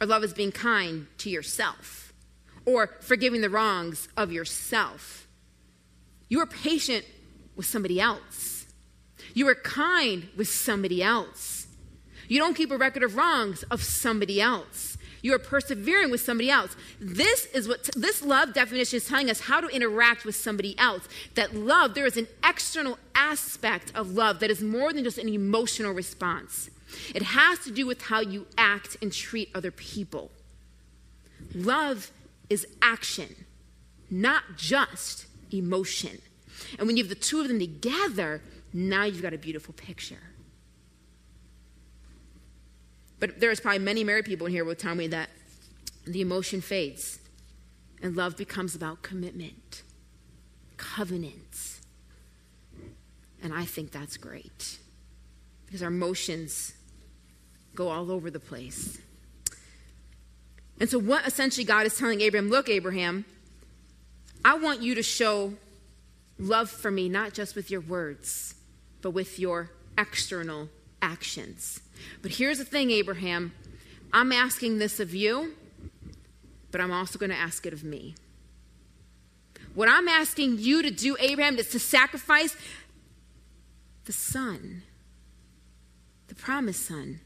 or 0.00 0.06
love 0.06 0.24
is 0.24 0.32
being 0.32 0.52
kind 0.52 1.06
to 1.18 1.30
yourself, 1.30 2.12
or 2.64 2.88
forgiving 3.00 3.40
the 3.40 3.50
wrongs 3.50 4.08
of 4.16 4.32
yourself. 4.32 5.28
You 6.28 6.40
are 6.40 6.46
patient 6.46 7.04
with 7.56 7.66
somebody 7.66 8.00
else. 8.00 8.66
You 9.34 9.48
are 9.48 9.54
kind 9.54 10.28
with 10.36 10.48
somebody 10.48 11.02
else. 11.02 11.66
You 12.28 12.38
don't 12.38 12.54
keep 12.54 12.70
a 12.70 12.76
record 12.76 13.02
of 13.02 13.16
wrongs 13.16 13.62
of 13.64 13.82
somebody 13.82 14.40
else. 14.40 14.97
You 15.22 15.34
are 15.34 15.38
persevering 15.38 16.10
with 16.10 16.20
somebody 16.20 16.50
else. 16.50 16.76
This 17.00 17.46
is 17.46 17.68
what 17.68 17.84
t- 17.84 17.92
this 17.96 18.22
love 18.22 18.54
definition 18.54 18.98
is 18.98 19.06
telling 19.06 19.30
us 19.30 19.40
how 19.40 19.60
to 19.60 19.68
interact 19.68 20.24
with 20.24 20.36
somebody 20.36 20.78
else. 20.78 21.08
That 21.34 21.54
love, 21.54 21.94
there 21.94 22.06
is 22.06 22.16
an 22.16 22.28
external 22.44 22.98
aspect 23.14 23.92
of 23.94 24.12
love 24.12 24.40
that 24.40 24.50
is 24.50 24.62
more 24.62 24.92
than 24.92 25.04
just 25.04 25.18
an 25.18 25.28
emotional 25.28 25.92
response. 25.92 26.70
It 27.14 27.22
has 27.22 27.58
to 27.60 27.70
do 27.70 27.86
with 27.86 28.02
how 28.02 28.20
you 28.20 28.46
act 28.56 28.96
and 29.02 29.12
treat 29.12 29.50
other 29.54 29.70
people. 29.70 30.30
Love 31.54 32.10
is 32.48 32.66
action, 32.80 33.44
not 34.10 34.42
just 34.56 35.26
emotion. 35.50 36.20
And 36.78 36.86
when 36.86 36.96
you 36.96 37.04
have 37.04 37.08
the 37.08 37.14
two 37.14 37.40
of 37.40 37.48
them 37.48 37.58
together, 37.58 38.42
now 38.72 39.04
you've 39.04 39.22
got 39.22 39.34
a 39.34 39.38
beautiful 39.38 39.74
picture. 39.74 40.18
But 43.20 43.40
there's 43.40 43.60
probably 43.60 43.80
many 43.80 44.04
married 44.04 44.24
people 44.24 44.46
in 44.46 44.52
here 44.52 44.64
will 44.64 44.74
tell 44.74 44.94
me 44.94 45.08
that 45.08 45.30
the 46.06 46.20
emotion 46.20 46.60
fades 46.60 47.18
and 48.02 48.16
love 48.16 48.36
becomes 48.36 48.74
about 48.74 49.02
commitment, 49.02 49.82
covenants. 50.76 51.80
And 53.42 53.52
I 53.52 53.64
think 53.64 53.90
that's 53.90 54.16
great 54.16 54.78
because 55.66 55.82
our 55.82 55.88
emotions 55.88 56.74
go 57.74 57.88
all 57.88 58.10
over 58.10 58.30
the 58.30 58.40
place. 58.40 58.98
And 60.80 60.88
so, 60.88 60.98
what 60.98 61.26
essentially 61.26 61.64
God 61.64 61.86
is 61.86 61.96
telling 61.96 62.20
Abraham 62.20 62.50
look, 62.50 62.68
Abraham, 62.68 63.24
I 64.44 64.56
want 64.56 64.80
you 64.80 64.94
to 64.94 65.02
show 65.02 65.54
love 66.38 66.70
for 66.70 66.90
me, 66.90 67.08
not 67.08 67.34
just 67.34 67.56
with 67.56 67.70
your 67.70 67.80
words, 67.80 68.54
but 69.02 69.10
with 69.10 69.38
your 69.38 69.70
external 69.96 70.68
actions. 71.02 71.80
But 72.22 72.32
here's 72.32 72.58
the 72.58 72.64
thing, 72.64 72.90
Abraham 72.90 73.52
I'm 74.12 74.32
asking 74.32 74.78
this 74.78 75.00
of 75.00 75.14
you, 75.14 75.54
but 76.70 76.80
I'm 76.80 76.92
also 76.92 77.18
going 77.18 77.30
to 77.30 77.36
ask 77.36 77.66
it 77.66 77.72
of 77.72 77.84
me. 77.84 78.14
What 79.74 79.88
I'm 79.88 80.08
asking 80.08 80.58
you 80.58 80.82
to 80.82 80.90
do, 80.90 81.16
Abraham, 81.20 81.56
is 81.58 81.68
to 81.70 81.78
sacrifice 81.78 82.56
the 84.06 84.12
son, 84.12 84.82
the 86.28 86.34
promised 86.34 86.86
son, 86.86 87.20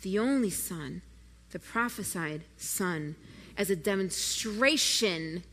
the 0.00 0.18
only 0.18 0.50
son, 0.50 1.02
the 1.50 1.58
prophesied 1.58 2.42
son, 2.56 3.14
as 3.56 3.68
a 3.68 3.76
demonstration 3.76 5.44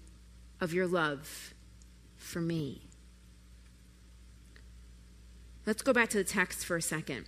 of 0.61 0.73
your 0.73 0.87
love 0.87 1.53
for 2.17 2.39
me. 2.39 2.83
Let's 5.65 5.81
go 5.81 5.93
back 5.93 6.09
to 6.09 6.17
the 6.17 6.23
text 6.23 6.65
for 6.65 6.77
a 6.77 6.81
second. 6.81 7.25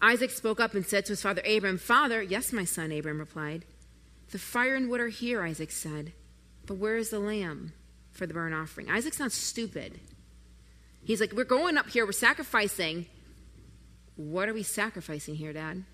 Isaac 0.00 0.30
spoke 0.30 0.60
up 0.60 0.74
and 0.74 0.86
said 0.86 1.06
to 1.06 1.12
his 1.12 1.22
father 1.22 1.42
Abram, 1.46 1.78
Father, 1.78 2.22
yes, 2.22 2.52
my 2.52 2.64
son, 2.64 2.92
Abram 2.92 3.18
replied. 3.18 3.64
The 4.30 4.38
fire 4.38 4.76
and 4.76 4.88
wood 4.88 5.00
are 5.00 5.08
here, 5.08 5.42
Isaac 5.42 5.70
said, 5.70 6.12
but 6.68 6.76
where 6.76 6.98
is 6.98 7.10
the 7.10 7.18
lamb 7.18 7.72
for 8.12 8.26
the 8.26 8.34
burnt 8.34 8.54
offering? 8.54 8.90
Isaac's 8.90 9.18
not 9.18 9.32
stupid. 9.32 9.98
He's 11.02 11.20
like, 11.20 11.32
We're 11.32 11.44
going 11.44 11.78
up 11.78 11.88
here, 11.88 12.04
we're 12.04 12.12
sacrificing. 12.12 13.06
What 14.16 14.48
are 14.48 14.54
we 14.54 14.62
sacrificing 14.62 15.36
here, 15.36 15.52
Dad? 15.52 15.84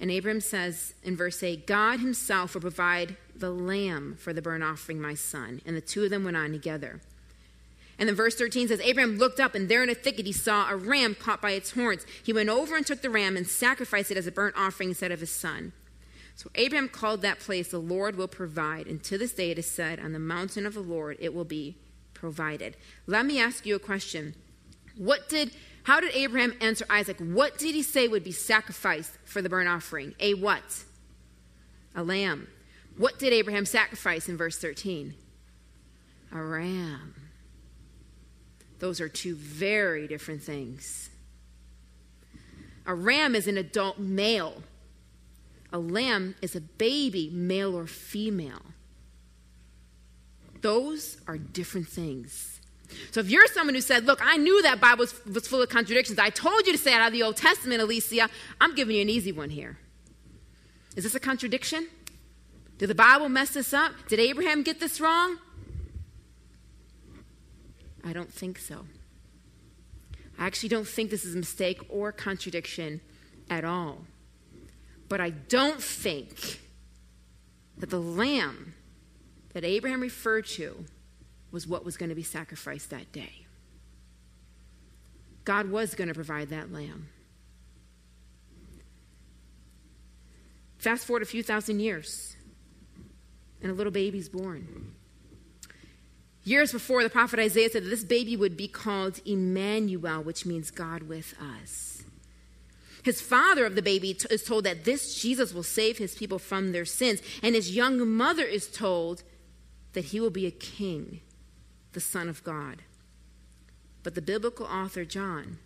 And 0.00 0.10
Abram 0.10 0.40
says 0.40 0.94
in 1.02 1.14
verse 1.14 1.42
8, 1.42 1.66
God 1.66 2.00
himself 2.00 2.54
will 2.54 2.62
provide 2.62 3.16
the 3.36 3.50
lamb 3.50 4.16
for 4.18 4.32
the 4.32 4.40
burnt 4.40 4.64
offering, 4.64 5.00
my 5.00 5.14
son. 5.14 5.60
And 5.66 5.76
the 5.76 5.82
two 5.82 6.04
of 6.04 6.10
them 6.10 6.24
went 6.24 6.38
on 6.38 6.52
together. 6.52 7.00
And 8.00 8.08
then 8.08 8.16
verse 8.16 8.34
13 8.34 8.68
says, 8.68 8.80
Abraham 8.80 9.18
looked 9.18 9.38
up, 9.38 9.54
and 9.54 9.68
there 9.68 9.82
in 9.82 9.90
a 9.90 9.94
thicket 9.94 10.24
he 10.24 10.32
saw 10.32 10.70
a 10.70 10.74
ram 10.74 11.14
caught 11.14 11.42
by 11.42 11.50
its 11.50 11.72
horns. 11.72 12.06
He 12.24 12.32
went 12.32 12.48
over 12.48 12.74
and 12.74 12.86
took 12.86 13.02
the 13.02 13.10
ram 13.10 13.36
and 13.36 13.46
sacrificed 13.46 14.10
it 14.10 14.16
as 14.16 14.26
a 14.26 14.32
burnt 14.32 14.56
offering 14.56 14.88
instead 14.88 15.12
of 15.12 15.20
his 15.20 15.30
son. 15.30 15.74
So 16.34 16.48
Abraham 16.54 16.88
called 16.88 17.20
that 17.20 17.40
place, 17.40 17.68
The 17.68 17.78
Lord 17.78 18.16
will 18.16 18.26
provide. 18.26 18.86
And 18.86 19.02
to 19.02 19.18
this 19.18 19.34
day 19.34 19.50
it 19.50 19.58
is 19.58 19.70
said, 19.70 20.00
On 20.00 20.14
the 20.14 20.18
mountain 20.18 20.64
of 20.64 20.72
the 20.72 20.80
Lord 20.80 21.18
it 21.20 21.34
will 21.34 21.44
be 21.44 21.76
provided. 22.14 22.78
Let 23.06 23.26
me 23.26 23.38
ask 23.38 23.66
you 23.66 23.76
a 23.76 23.78
question. 23.78 24.34
What 24.96 25.28
did, 25.28 25.54
how 25.82 26.00
did 26.00 26.14
Abraham 26.14 26.54
answer 26.62 26.86
Isaac? 26.88 27.18
What 27.18 27.58
did 27.58 27.74
he 27.74 27.82
say 27.82 28.08
would 28.08 28.24
be 28.24 28.32
sacrificed 28.32 29.18
for 29.26 29.42
the 29.42 29.50
burnt 29.50 29.68
offering? 29.68 30.14
A 30.20 30.32
what? 30.32 30.84
A 31.94 32.02
lamb. 32.02 32.48
What 32.96 33.18
did 33.18 33.34
Abraham 33.34 33.66
sacrifice 33.66 34.26
in 34.26 34.38
verse 34.38 34.56
13? 34.56 35.14
A 36.32 36.42
ram. 36.42 37.19
Those 38.80 39.00
are 39.00 39.08
two 39.08 39.34
very 39.36 40.08
different 40.08 40.42
things. 40.42 41.10
A 42.86 42.94
ram 42.94 43.34
is 43.34 43.46
an 43.46 43.56
adult 43.56 43.98
male, 43.98 44.62
a 45.72 45.78
lamb 45.78 46.34
is 46.42 46.56
a 46.56 46.60
baby, 46.60 47.30
male 47.32 47.76
or 47.76 47.86
female. 47.86 48.62
Those 50.62 51.18
are 51.28 51.38
different 51.38 51.88
things. 51.88 52.60
So 53.12 53.20
if 53.20 53.30
you're 53.30 53.46
someone 53.46 53.74
who 53.74 53.80
said, 53.80 54.04
Look, 54.04 54.20
I 54.22 54.36
knew 54.36 54.62
that 54.62 54.80
Bible 54.80 55.02
was, 55.02 55.24
was 55.24 55.46
full 55.46 55.62
of 55.62 55.68
contradictions, 55.68 56.18
I 56.18 56.30
told 56.30 56.66
you 56.66 56.72
to 56.72 56.78
say 56.78 56.92
it 56.92 56.96
out 56.96 57.08
of 57.08 57.12
the 57.12 57.22
Old 57.22 57.36
Testament, 57.36 57.80
Alycia, 57.80 58.28
I'm 58.60 58.74
giving 58.74 58.96
you 58.96 59.02
an 59.02 59.08
easy 59.08 59.30
one 59.30 59.50
here. 59.50 59.78
Is 60.96 61.04
this 61.04 61.14
a 61.14 61.20
contradiction? 61.20 61.88
Did 62.78 62.88
the 62.88 62.94
Bible 62.94 63.28
mess 63.28 63.50
this 63.50 63.72
up? 63.72 63.92
Did 64.08 64.18
Abraham 64.18 64.62
get 64.62 64.80
this 64.80 65.00
wrong? 65.00 65.38
I 68.04 68.12
don't 68.12 68.32
think 68.32 68.58
so. 68.58 68.86
I 70.38 70.46
actually 70.46 70.70
don't 70.70 70.88
think 70.88 71.10
this 71.10 71.24
is 71.24 71.34
a 71.34 71.38
mistake 71.38 71.80
or 71.88 72.12
contradiction 72.12 73.00
at 73.48 73.64
all. 73.64 74.06
But 75.08 75.20
I 75.20 75.30
don't 75.30 75.82
think 75.82 76.60
that 77.78 77.90
the 77.90 78.00
lamb 78.00 78.74
that 79.52 79.64
Abraham 79.64 80.00
referred 80.00 80.46
to 80.46 80.84
was 81.50 81.66
what 81.66 81.84
was 81.84 81.96
going 81.96 82.08
to 82.08 82.14
be 82.14 82.22
sacrificed 82.22 82.90
that 82.90 83.12
day. 83.12 83.46
God 85.44 85.70
was 85.70 85.94
going 85.94 86.08
to 86.08 86.14
provide 86.14 86.50
that 86.50 86.72
lamb. 86.72 87.08
Fast 90.78 91.04
forward 91.04 91.22
a 91.22 91.26
few 91.26 91.42
thousand 91.42 91.80
years, 91.80 92.36
and 93.60 93.70
a 93.70 93.74
little 93.74 93.92
baby's 93.92 94.28
born. 94.28 94.94
Years 96.42 96.72
before, 96.72 97.02
the 97.02 97.10
prophet 97.10 97.38
Isaiah 97.38 97.68
said 97.70 97.84
that 97.84 97.90
this 97.90 98.04
baby 98.04 98.36
would 98.36 98.56
be 98.56 98.68
called 98.68 99.20
Emmanuel, 99.26 100.22
which 100.22 100.46
means 100.46 100.70
God 100.70 101.02
with 101.02 101.34
us. 101.40 102.02
His 103.02 103.20
father 103.20 103.64
of 103.64 103.74
the 103.74 103.82
baby 103.82 104.14
t- 104.14 104.26
is 104.30 104.42
told 104.42 104.64
that 104.64 104.84
this 104.84 105.20
Jesus 105.20 105.54
will 105.54 105.62
save 105.62 105.98
his 105.98 106.14
people 106.14 106.38
from 106.38 106.72
their 106.72 106.84
sins, 106.84 107.20
and 107.42 107.54
his 107.54 107.74
young 107.74 108.06
mother 108.08 108.44
is 108.44 108.70
told 108.70 109.22
that 109.92 110.06
he 110.06 110.20
will 110.20 110.30
be 110.30 110.46
a 110.46 110.50
king, 110.50 111.20
the 111.92 112.00
Son 112.00 112.28
of 112.28 112.44
God. 112.44 112.82
But 114.02 114.14
the 114.14 114.22
biblical 114.22 114.66
author 114.66 115.04
John 115.04 115.58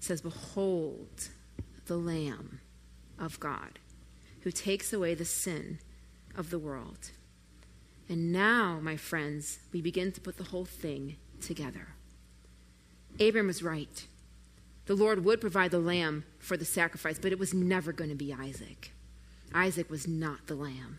says, 0.00 0.20
Behold 0.20 1.28
the 1.86 1.96
Lamb 1.96 2.60
of 3.18 3.40
God 3.40 3.78
who 4.42 4.50
takes 4.50 4.92
away 4.92 5.14
the 5.14 5.24
sin 5.24 5.78
of 6.36 6.50
the 6.50 6.58
world. 6.58 7.10
And 8.12 8.30
now, 8.30 8.78
my 8.82 8.98
friends, 8.98 9.60
we 9.72 9.80
begin 9.80 10.12
to 10.12 10.20
put 10.20 10.36
the 10.36 10.44
whole 10.44 10.66
thing 10.66 11.16
together. 11.40 11.88
Abram 13.18 13.46
was 13.46 13.62
right. 13.62 14.06
The 14.84 14.94
Lord 14.94 15.24
would 15.24 15.40
provide 15.40 15.70
the 15.70 15.78
lamb 15.78 16.24
for 16.38 16.58
the 16.58 16.66
sacrifice, 16.66 17.18
but 17.18 17.32
it 17.32 17.38
was 17.38 17.54
never 17.54 17.90
going 17.90 18.10
to 18.10 18.14
be 18.14 18.30
Isaac. 18.30 18.92
Isaac 19.54 19.88
was 19.88 20.06
not 20.06 20.46
the 20.46 20.54
lamb. 20.54 20.98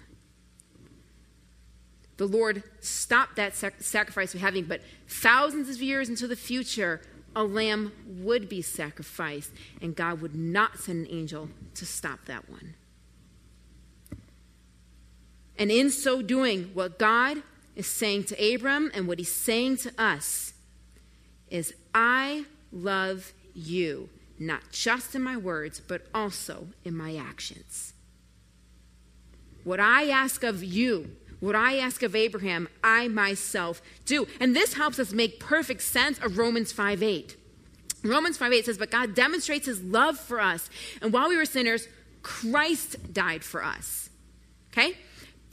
The 2.18 2.26
Lord 2.26 2.64
stopped 2.80 3.36
that 3.36 3.56
sac- 3.56 3.84
sacrifice 3.84 4.32
from 4.32 4.42
having, 4.42 4.64
but 4.64 4.82
thousands 5.08 5.70
of 5.70 5.84
years 5.84 6.10
into 6.10 6.28
the 6.28 6.36
future, 6.36 7.00
a 7.36 7.44
lamb 7.44 7.92
would 8.08 8.50
be 8.50 8.64
sacrificed, 8.64 9.52
and 9.84 9.96
God 9.96 10.20
would 10.20 10.34
not 10.34 10.80
send 10.80 11.06
an 11.06 11.14
angel 11.14 11.50
to 11.76 11.86
stop 11.86 12.26
that 12.26 12.50
one. 12.50 12.74
And 15.58 15.72
in 15.72 15.90
so 15.90 16.22
doing, 16.22 16.72
what 16.74 16.98
God 16.98 17.44
is 17.76 17.88
saying 17.88 18.26
to 18.26 18.54
Abram 18.54 18.92
and 18.94 19.08
what 19.08 19.20
he's 19.20 19.32
saying 19.32 19.78
to 19.78 19.94
us 19.98 20.54
is, 21.50 21.74
I 21.94 22.46
love 22.72 23.34
you, 23.54 24.10
not 24.40 24.72
just 24.72 25.16
in 25.16 25.22
my 25.22 25.38
words, 25.38 25.80
but 25.80 26.08
also 26.14 26.68
in 26.84 26.96
my 26.96 27.16
actions. 27.16 27.94
What 29.64 29.80
I 29.80 30.10
ask 30.10 30.44
of 30.44 30.64
you, 30.64 31.16
what 31.40 31.56
I 31.56 31.78
ask 31.78 32.04
of 32.04 32.16
Abraham, 32.16 32.68
I 32.84 33.08
myself 33.08 33.82
do. 34.06 34.28
And 34.40 34.56
this 34.56 34.74
helps 34.74 35.00
us 35.00 35.14
make 35.14 35.40
perfect 35.40 35.82
sense 35.82 36.18
of 36.20 36.38
Romans 36.38 36.72
5 36.72 37.04
8. 37.04 37.38
Romans 38.04 38.38
5 38.38 38.52
8 38.52 38.66
says, 38.66 38.78
But 38.78 38.92
God 38.92 39.16
demonstrates 39.16 39.66
his 39.66 39.82
love 39.82 40.20
for 40.20 40.40
us. 40.40 40.70
And 41.02 41.14
while 41.14 41.30
we 41.30 41.38
were 41.38 41.46
sinners, 41.46 41.88
Christ 42.22 43.14
died 43.14 43.44
for 43.44 43.64
us. 43.64 44.10
Okay? 44.72 44.98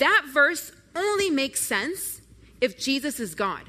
That 0.01 0.25
verse 0.33 0.73
only 0.97 1.31
makes 1.31 1.61
sense 1.61 2.21
if 2.61 2.79
Jesus 2.79 3.21
is 3.21 3.35
God. 3.35 3.63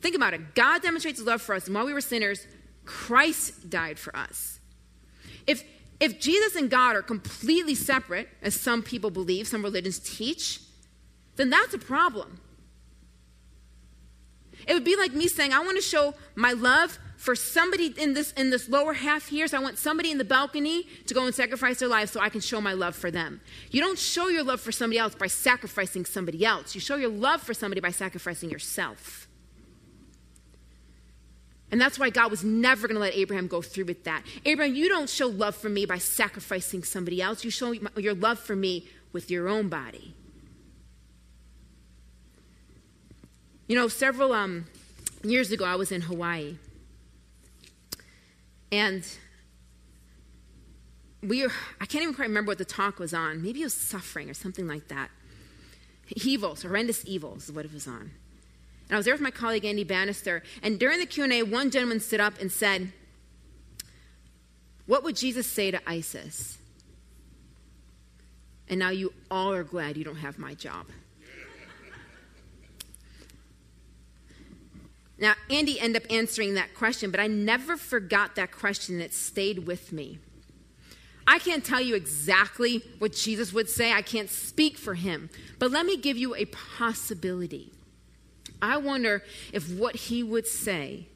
Think 0.00 0.16
about 0.16 0.34
it. 0.34 0.54
God 0.54 0.82
demonstrates 0.82 1.18
his 1.18 1.26
love 1.26 1.40
for 1.40 1.54
us, 1.54 1.66
and 1.66 1.74
while 1.74 1.86
we 1.86 1.92
were 1.92 2.00
sinners, 2.00 2.46
Christ 2.84 3.70
died 3.70 3.98
for 3.98 4.16
us. 4.16 4.58
If 5.46 5.62
if 6.00 6.18
Jesus 6.18 6.56
and 6.56 6.68
God 6.68 6.96
are 6.96 7.02
completely 7.02 7.76
separate, 7.76 8.28
as 8.42 8.58
some 8.58 8.82
people 8.82 9.10
believe, 9.10 9.46
some 9.46 9.62
religions 9.62 10.00
teach, 10.00 10.60
then 11.36 11.48
that's 11.48 11.74
a 11.74 11.78
problem. 11.78 12.40
It 14.66 14.74
would 14.74 14.84
be 14.84 14.96
like 14.96 15.12
me 15.12 15.28
saying, 15.28 15.52
I 15.52 15.60
want 15.60 15.76
to 15.76 15.82
show 15.82 16.14
my 16.34 16.52
love 16.52 16.98
for 17.16 17.36
somebody 17.36 17.94
in 17.98 18.14
this 18.14 18.32
in 18.32 18.50
this 18.50 18.68
lower 18.68 18.94
half 18.94 19.28
here. 19.28 19.46
So 19.46 19.56
I 19.56 19.60
want 19.60 19.78
somebody 19.78 20.10
in 20.10 20.18
the 20.18 20.24
balcony 20.24 20.88
to 21.06 21.14
go 21.14 21.24
and 21.24 21.32
sacrifice 21.32 21.78
their 21.78 21.88
life 21.88 22.10
so 22.10 22.20
I 22.20 22.28
can 22.28 22.40
show 22.40 22.60
my 22.60 22.72
love 22.72 22.96
for 22.96 23.12
them. 23.12 23.40
You 23.70 23.80
don't 23.80 23.98
show 23.98 24.26
your 24.26 24.42
love 24.42 24.60
for 24.60 24.72
somebody 24.72 24.98
else 24.98 25.14
by 25.14 25.28
sacrificing 25.28 26.04
somebody 26.04 26.44
else. 26.44 26.74
You 26.74 26.80
show 26.80 26.96
your 26.96 27.10
love 27.10 27.40
for 27.40 27.54
somebody 27.54 27.80
by 27.80 27.92
sacrificing 27.92 28.50
yourself. 28.50 29.28
And 31.70 31.80
that's 31.80 31.98
why 31.98 32.10
God 32.10 32.30
was 32.30 32.44
never 32.44 32.88
going 32.88 32.96
to 32.96 33.00
let 33.00 33.14
Abraham 33.14 33.46
go 33.46 33.62
through 33.62 33.84
with 33.86 34.04
that. 34.04 34.24
Abraham, 34.44 34.74
you 34.74 34.88
don't 34.88 35.08
show 35.08 35.28
love 35.28 35.54
for 35.54 35.70
me 35.70 35.86
by 35.86 35.98
sacrificing 35.98 36.82
somebody 36.82 37.22
else. 37.22 37.44
You 37.44 37.50
show 37.50 37.72
your 37.96 38.14
love 38.14 38.38
for 38.38 38.54
me 38.56 38.88
with 39.12 39.30
your 39.30 39.48
own 39.48 39.68
body. 39.68 40.14
You 43.72 43.78
know, 43.78 43.88
several 43.88 44.34
um, 44.34 44.66
years 45.24 45.50
ago, 45.50 45.64
I 45.64 45.76
was 45.76 45.92
in 45.92 46.02
Hawaii. 46.02 46.58
And 48.70 49.02
we 51.22 51.42
were, 51.42 51.52
I 51.80 51.86
can't 51.86 52.02
even 52.02 52.14
quite 52.14 52.28
remember 52.28 52.50
what 52.50 52.58
the 52.58 52.66
talk 52.66 52.98
was 52.98 53.14
on. 53.14 53.42
Maybe 53.42 53.62
it 53.62 53.64
was 53.64 53.72
suffering 53.72 54.28
or 54.28 54.34
something 54.34 54.68
like 54.68 54.88
that. 54.88 55.08
Evils, 56.16 56.64
horrendous 56.64 57.02
evils 57.06 57.44
is 57.44 57.52
what 57.52 57.64
it 57.64 57.72
was 57.72 57.86
on. 57.88 58.10
And 58.88 58.90
I 58.90 58.96
was 58.96 59.06
there 59.06 59.14
with 59.14 59.22
my 59.22 59.30
colleague 59.30 59.64
Andy 59.64 59.84
Bannister, 59.84 60.42
and 60.62 60.78
during 60.78 60.98
the 60.98 61.06
Q&A, 61.06 61.42
one 61.42 61.70
gentleman 61.70 62.00
stood 62.00 62.20
up 62.20 62.38
and 62.42 62.52
said, 62.52 62.92
"What 64.84 65.02
would 65.02 65.16
Jesus 65.16 65.46
say 65.46 65.70
to 65.70 65.80
ISIS?" 65.86 66.58
And 68.68 68.78
now 68.78 68.90
you 68.90 69.14
all 69.30 69.50
are 69.50 69.64
glad 69.64 69.96
you 69.96 70.04
don't 70.04 70.16
have 70.16 70.38
my 70.38 70.52
job. 70.52 70.88
Now, 75.22 75.34
Andy 75.48 75.78
ended 75.78 76.02
up 76.02 76.12
answering 76.12 76.54
that 76.54 76.74
question, 76.74 77.12
but 77.12 77.20
I 77.20 77.28
never 77.28 77.76
forgot 77.76 78.34
that 78.34 78.50
question. 78.50 79.00
It 79.00 79.14
stayed 79.14 79.68
with 79.68 79.92
me. 79.92 80.18
I 81.28 81.38
can't 81.38 81.64
tell 81.64 81.80
you 81.80 81.94
exactly 81.94 82.82
what 82.98 83.12
Jesus 83.12 83.52
would 83.52 83.70
say, 83.70 83.92
I 83.92 84.02
can't 84.02 84.28
speak 84.28 84.76
for 84.76 84.94
him, 84.94 85.30
but 85.60 85.70
let 85.70 85.86
me 85.86 85.96
give 85.96 86.18
you 86.18 86.34
a 86.34 86.46
possibility. 86.46 87.72
I 88.60 88.78
wonder 88.78 89.22
if 89.52 89.70
what 89.70 89.94
he 89.94 90.24
would 90.24 90.48
say 90.48 91.06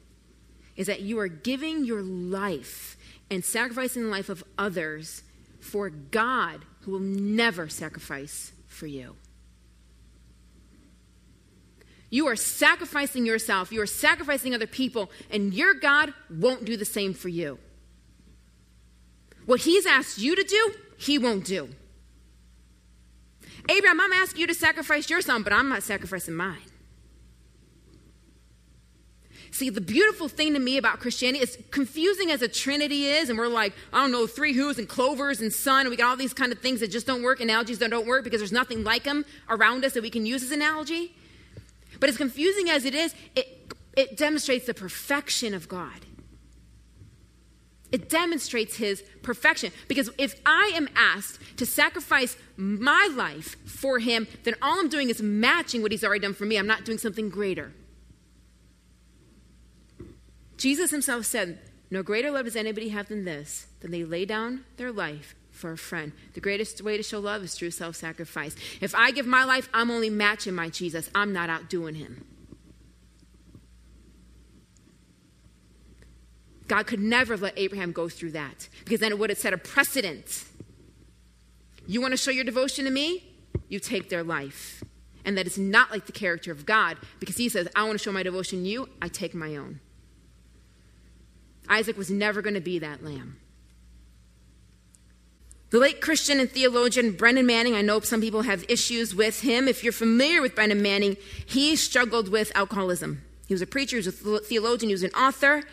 is 0.77 0.87
that 0.87 1.01
you 1.01 1.19
are 1.19 1.27
giving 1.27 1.83
your 1.83 2.01
life 2.01 2.95
and 3.29 3.43
sacrificing 3.43 4.03
the 4.03 4.09
life 4.09 4.29
of 4.29 4.41
others 4.57 5.23
for 5.59 5.89
God 5.89 6.63
who 6.83 6.91
will 6.91 6.99
never 7.01 7.67
sacrifice 7.67 8.53
for 8.69 8.87
you. 8.87 9.17
You 12.09 12.27
are 12.27 12.35
sacrificing 12.35 13.25
yourself, 13.25 13.71
you 13.71 13.81
are 13.81 13.87
sacrificing 13.87 14.53
other 14.53 14.67
people, 14.67 15.11
and 15.29 15.53
your 15.53 15.73
God 15.73 16.13
won't 16.29 16.65
do 16.65 16.77
the 16.77 16.85
same 16.85 17.13
for 17.13 17.29
you. 17.29 17.59
What 19.45 19.61
He's 19.61 19.85
asked 19.85 20.17
you 20.17 20.35
to 20.35 20.43
do, 20.43 20.73
He 20.97 21.17
won't 21.17 21.45
do. 21.45 21.69
Abraham, 23.69 23.99
I'm 23.99 24.13
asking 24.13 24.41
you 24.41 24.47
to 24.47 24.53
sacrifice 24.53 25.09
your 25.09 25.21
son, 25.21 25.43
but 25.43 25.51
I'm 25.51 25.67
not 25.67 25.83
sacrificing 25.83 26.33
mine. 26.33 26.57
See, 29.51 29.69
the 29.69 29.81
beautiful 29.81 30.27
thing 30.27 30.53
to 30.53 30.59
me 30.59 30.77
about 30.77 30.99
Christianity 30.99 31.43
is 31.43 31.57
confusing 31.71 32.31
as 32.31 32.41
a 32.41 32.47
Trinity 32.47 33.05
is, 33.05 33.29
and 33.29 33.37
we're 33.37 33.47
like, 33.47 33.73
I 33.91 34.01
don't 34.01 34.11
know, 34.11 34.27
three 34.27 34.53
who's 34.53 34.77
and 34.77 34.87
clovers 34.87 35.41
and 35.41 35.51
sun, 35.51 35.81
and 35.81 35.89
we 35.89 35.95
got 35.95 36.09
all 36.09 36.15
these 36.15 36.33
kind 36.33 36.51
of 36.51 36.59
things 36.59 36.79
that 36.81 36.91
just 36.91 37.07
don't 37.07 37.23
work, 37.23 37.41
analogies 37.41 37.79
that 37.79 37.89
don't 37.89 38.05
work 38.05 38.23
because 38.23 38.39
there's 38.39 38.51
nothing 38.51 38.83
like 38.83 39.03
them 39.03 39.25
around 39.49 39.83
us 39.83 39.93
that 39.93 40.03
we 40.03 40.09
can 40.09 40.25
use 40.25 40.43
as 40.43 40.51
analogy. 40.51 41.15
But 41.99 42.09
as 42.09 42.17
confusing 42.17 42.69
as 42.69 42.85
it 42.85 42.93
is, 42.93 43.13
it, 43.35 43.73
it 43.95 44.17
demonstrates 44.17 44.65
the 44.65 44.73
perfection 44.73 45.53
of 45.53 45.67
God. 45.67 46.05
It 47.91 48.09
demonstrates 48.09 48.75
his 48.75 49.01
perfection. 49.23 49.71
Because 49.87 50.09
if 50.17 50.39
I 50.45 50.71
am 50.75 50.89
asked 50.95 51.39
to 51.57 51.65
sacrifice 51.65 52.35
my 52.57 53.09
life 53.15 53.55
for 53.65 53.99
him, 53.99 54.27
then 54.43 54.55
all 54.61 54.79
I'm 54.79 54.89
doing 54.89 55.09
is 55.09 55.21
matching 55.21 55.81
what 55.81 55.91
he's 55.91 56.03
already 56.03 56.21
done 56.21 56.33
for 56.33 56.45
me. 56.45 56.57
I'm 56.57 56.67
not 56.67 56.83
doing 56.83 56.97
something 56.97 57.29
greater. 57.29 57.73
Jesus 60.57 60.91
himself 60.91 61.25
said, 61.25 61.59
No 61.89 62.03
greater 62.03 62.31
love 62.31 62.45
does 62.45 62.55
anybody 62.55 62.89
have 62.89 63.07
than 63.07 63.23
this, 63.23 63.67
than 63.79 63.91
they 63.91 64.03
lay 64.03 64.25
down 64.25 64.65
their 64.75 64.91
life 64.91 65.35
for 65.57 65.71
a 65.71 65.77
friend. 65.77 66.11
The 66.33 66.39
greatest 66.39 66.81
way 66.81 66.97
to 66.97 67.03
show 67.03 67.19
love 67.19 67.43
is 67.43 67.55
through 67.55 67.71
self 67.71 67.95
sacrifice. 67.95 68.55
If 68.79 68.95
I 68.95 69.11
give 69.11 69.25
my 69.25 69.43
life, 69.43 69.69
I'm 69.73 69.91
only 69.91 70.09
matching 70.09 70.55
my 70.55 70.69
Jesus, 70.69 71.09
I'm 71.13 71.33
not 71.33 71.49
outdoing 71.49 71.95
him. 71.95 72.25
God 76.67 76.85
could 76.85 76.99
never 76.99 77.33
have 77.33 77.41
let 77.41 77.57
Abraham 77.57 77.91
go 77.91 78.09
through 78.09 78.31
that 78.31 78.67
because 78.83 78.99
then 78.99 79.11
it 79.11 79.19
would 79.19 79.29
have 79.29 79.39
set 79.39 79.53
a 79.53 79.57
precedent. 79.57 80.45
You 81.87 82.01
want 82.01 82.11
to 82.11 82.17
show 82.17 82.31
your 82.31 82.43
devotion 82.43 82.85
to 82.85 82.91
me? 82.91 83.33
You 83.69 83.79
take 83.79 84.09
their 84.09 84.23
life. 84.23 84.83
And 85.23 85.37
that 85.37 85.47
is 85.47 85.57
not 85.57 85.91
like 85.91 86.05
the 86.05 86.11
character 86.11 86.51
of 86.51 86.65
God 86.65 86.97
because 87.19 87.37
he 87.37 87.49
says, 87.49 87.67
I 87.75 87.83
want 87.83 87.93
to 87.97 88.03
show 88.03 88.11
my 88.11 88.23
devotion 88.23 88.63
to 88.63 88.69
you, 88.69 88.89
I 89.01 89.07
take 89.07 89.33
my 89.33 89.55
own. 89.55 89.79
Isaac 91.69 91.97
was 91.97 92.09
never 92.09 92.41
going 92.41 92.53
to 92.53 92.61
be 92.61 92.79
that 92.79 93.03
lamb. 93.03 93.37
The 95.69 95.79
late 95.79 95.99
Christian 95.99 96.39
and 96.39 96.49
theologian 96.49 97.11
Brennan 97.11 97.45
Manning, 97.45 97.75
I 97.75 97.81
know 97.81 97.99
some 97.99 98.21
people 98.21 98.43
have 98.43 98.63
issues 98.69 99.13
with 99.13 99.41
him. 99.41 99.67
If 99.67 99.83
you're 99.83 99.91
familiar 99.91 100.41
with 100.41 100.55
Brennan 100.55 100.81
Manning, 100.81 101.17
he 101.45 101.75
struggled 101.75 102.29
with 102.29 102.53
alcoholism. 102.55 103.21
He 103.47 103.53
was 103.53 103.61
a 103.61 103.67
preacher, 103.67 103.97
he 103.97 104.05
was 104.05 104.07
a 104.07 104.39
theologian, 104.39 104.89
he 104.89 104.93
was 104.93 105.03
an 105.03 105.11
author, 105.11 105.63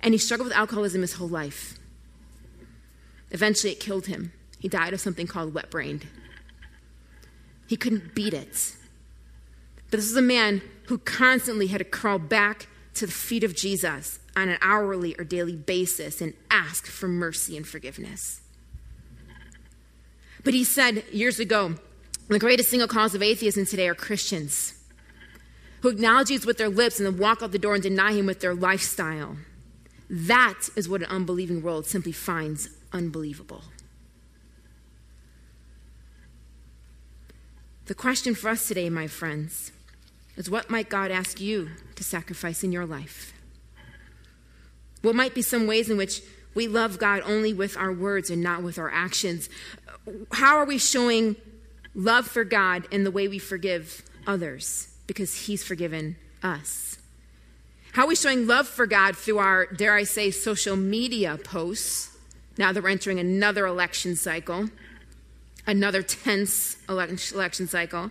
and 0.00 0.12
he 0.12 0.18
struggled 0.18 0.48
with 0.48 0.56
alcoholism 0.56 1.00
his 1.00 1.14
whole 1.14 1.28
life. 1.28 1.78
Eventually, 3.30 3.72
it 3.72 3.80
killed 3.80 4.06
him. 4.06 4.32
He 4.58 4.68
died 4.68 4.92
of 4.92 5.00
something 5.00 5.26
called 5.26 5.54
wet 5.54 5.70
brain. 5.70 6.02
He 7.66 7.76
couldn't 7.76 8.14
beat 8.14 8.34
it. 8.34 8.74
But 9.90 9.98
this 9.98 10.10
is 10.10 10.16
a 10.16 10.22
man 10.22 10.60
who 10.86 10.98
constantly 10.98 11.68
had 11.68 11.78
to 11.78 11.84
crawl 11.84 12.18
back 12.18 12.66
to 12.94 13.06
the 13.06 13.12
feet 13.12 13.44
of 13.44 13.54
Jesus 13.54 14.18
on 14.36 14.48
an 14.50 14.58
hourly 14.60 15.14
or 15.18 15.24
daily 15.24 15.56
basis 15.56 16.20
and 16.20 16.34
ask 16.50 16.86
for 16.86 17.08
mercy 17.08 17.56
and 17.56 17.66
forgiveness. 17.66 18.39
But 20.44 20.54
he 20.54 20.64
said 20.64 21.04
years 21.12 21.38
ago 21.38 21.74
the 22.28 22.38
greatest 22.38 22.70
single 22.70 22.88
cause 22.88 23.14
of 23.14 23.22
atheism 23.22 23.66
today 23.66 23.88
are 23.88 23.94
Christians 23.94 24.74
who 25.80 25.88
acknowledge 25.88 26.28
Jesus 26.28 26.46
with 26.46 26.58
their 26.58 26.68
lips 26.68 27.00
and 27.00 27.06
then 27.06 27.18
walk 27.18 27.42
out 27.42 27.52
the 27.52 27.58
door 27.58 27.74
and 27.74 27.82
deny 27.82 28.12
him 28.12 28.26
with 28.26 28.40
their 28.40 28.54
lifestyle. 28.54 29.36
That 30.08 30.68
is 30.76 30.88
what 30.88 31.02
an 31.02 31.08
unbelieving 31.08 31.62
world 31.62 31.86
simply 31.86 32.12
finds 32.12 32.68
unbelievable. 32.92 33.64
The 37.86 37.94
question 37.94 38.34
for 38.34 38.50
us 38.50 38.68
today, 38.68 38.88
my 38.90 39.08
friends, 39.08 39.72
is 40.36 40.48
what 40.48 40.70
might 40.70 40.88
God 40.88 41.10
ask 41.10 41.40
you 41.40 41.70
to 41.96 42.04
sacrifice 42.04 42.62
in 42.62 42.70
your 42.70 42.86
life? 42.86 43.32
What 45.02 45.16
might 45.16 45.34
be 45.34 45.42
some 45.42 45.66
ways 45.66 45.90
in 45.90 45.96
which 45.96 46.22
we 46.54 46.68
love 46.68 46.98
God 46.98 47.22
only 47.24 47.52
with 47.52 47.76
our 47.76 47.92
words 47.92 48.30
and 48.30 48.42
not 48.42 48.62
with 48.62 48.78
our 48.78 48.90
actions? 48.90 49.48
How 50.32 50.56
are 50.56 50.64
we 50.64 50.78
showing 50.78 51.36
love 51.94 52.26
for 52.26 52.44
God 52.44 52.86
in 52.90 53.04
the 53.04 53.10
way 53.10 53.28
we 53.28 53.38
forgive 53.38 54.02
others 54.26 54.88
because 55.06 55.46
He's 55.46 55.62
forgiven 55.62 56.16
us? 56.42 56.98
How 57.92 58.04
are 58.04 58.08
we 58.08 58.16
showing 58.16 58.46
love 58.46 58.68
for 58.68 58.86
God 58.86 59.16
through 59.16 59.38
our, 59.38 59.66
dare 59.66 59.94
I 59.94 60.04
say, 60.04 60.30
social 60.30 60.76
media 60.76 61.38
posts 61.42 62.16
now 62.56 62.72
that 62.72 62.82
we're 62.82 62.90
entering 62.90 63.18
another 63.18 63.66
election 63.66 64.14
cycle, 64.14 64.68
another 65.66 66.02
tense 66.02 66.76
election 66.88 67.66
cycle? 67.66 68.10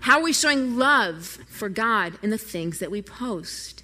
How 0.00 0.18
are 0.18 0.24
we 0.24 0.32
showing 0.32 0.76
love 0.76 1.38
for 1.48 1.68
God 1.68 2.14
in 2.22 2.30
the 2.30 2.38
things 2.38 2.78
that 2.78 2.90
we 2.90 3.02
post? 3.02 3.82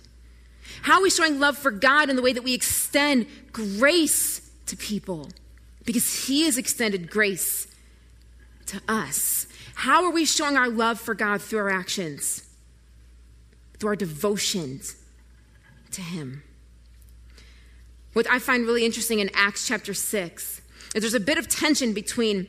How 0.82 0.98
are 0.98 1.02
we 1.02 1.10
showing 1.10 1.38
love 1.38 1.56
for 1.56 1.70
God 1.70 2.10
in 2.10 2.16
the 2.16 2.22
way 2.22 2.32
that 2.32 2.44
we 2.44 2.54
extend 2.54 3.26
grace 3.52 4.50
to 4.66 4.76
people? 4.76 5.28
Because 5.84 6.26
He 6.26 6.44
has 6.44 6.58
extended 6.58 7.10
grace 7.10 7.66
to 8.66 8.80
us. 8.88 9.46
How 9.74 10.04
are 10.04 10.10
we 10.10 10.24
showing 10.24 10.56
our 10.56 10.68
love 10.68 11.00
for 11.00 11.14
God 11.14 11.42
through 11.42 11.60
our 11.60 11.70
actions? 11.70 12.42
Through 13.78 13.90
our 13.90 13.96
devotions 13.96 14.96
to 15.92 16.00
Him. 16.00 16.42
What 18.12 18.30
I 18.30 18.38
find 18.38 18.64
really 18.64 18.84
interesting 18.84 19.18
in 19.18 19.30
Acts 19.34 19.66
chapter 19.66 19.92
6 19.92 20.62
is 20.94 21.02
there's 21.02 21.14
a 21.14 21.20
bit 21.20 21.36
of 21.36 21.48
tension 21.48 21.92
between 21.92 22.46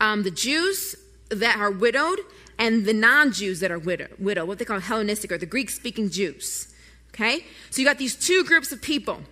um, 0.00 0.22
the 0.22 0.30
Jews 0.30 0.96
that 1.28 1.58
are 1.58 1.70
widowed 1.70 2.20
and 2.58 2.86
the 2.86 2.92
non 2.92 3.32
Jews 3.32 3.60
that 3.60 3.70
are 3.70 3.78
widow, 3.78 4.08
widow, 4.18 4.44
what 4.44 4.58
they 4.58 4.64
call 4.64 4.80
Hellenistic 4.80 5.30
or 5.30 5.38
the 5.38 5.46
Greek 5.46 5.68
speaking 5.70 6.10
Jews. 6.10 6.72
Okay? 7.16 7.44
So 7.70 7.80
you 7.80 7.86
got 7.86 7.98
these 7.98 8.14
two 8.14 8.44
groups 8.44 8.70
of 8.70 8.82
people. 8.82 9.22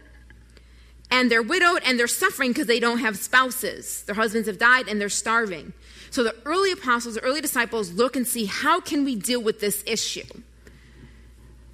And 1.11 1.31
they're 1.31 1.43
widowed 1.43 1.83
and 1.85 1.99
they're 1.99 2.09
suffering 2.09 2.51
because 2.51 2.67
they 2.67 2.81
don't 2.81 2.99
have 2.99 3.19
spouses. 3.19 4.03
Their 4.05 4.17
husbands 4.17 4.49
have 4.49 4.59
died 4.59 4.89
and 4.89 5.01
they're 5.01 5.09
starving. 5.09 5.75
So 6.11 6.25
the 6.25 6.35
early 6.45 6.73
apostles, 6.73 7.15
the 7.15 7.21
early 7.21 7.41
disciples 7.41 7.93
look 7.93 8.17
and 8.17 8.27
see 8.27 8.47
how 8.47 8.81
can 8.81 9.05
we 9.05 9.15
deal 9.15 9.41
with 9.41 9.61
this 9.61 9.85
issue? 9.87 10.25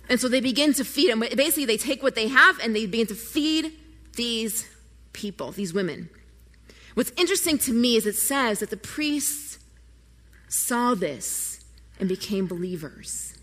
And 0.08 0.20
so 0.20 0.28
they 0.28 0.40
begin 0.40 0.72
to 0.74 0.84
feed 0.84 1.10
them. 1.10 1.20
Basically, 1.20 1.64
they 1.64 1.76
take 1.76 2.02
what 2.02 2.16
they 2.16 2.26
have 2.26 2.58
and 2.58 2.74
they 2.74 2.84
begin 2.86 3.06
to 3.06 3.14
feed 3.14 3.72
these 4.16 4.68
people, 5.12 5.52
these 5.52 5.72
women. 5.72 6.10
What's 6.94 7.12
interesting 7.16 7.56
to 7.58 7.72
me 7.72 7.96
is 7.96 8.06
it 8.06 8.16
says 8.16 8.58
that 8.58 8.70
the 8.70 8.76
priests 8.76 9.58
saw 10.48 10.94
this 10.94 11.64
and 12.00 12.08
became 12.08 12.46
believers. 12.46 13.34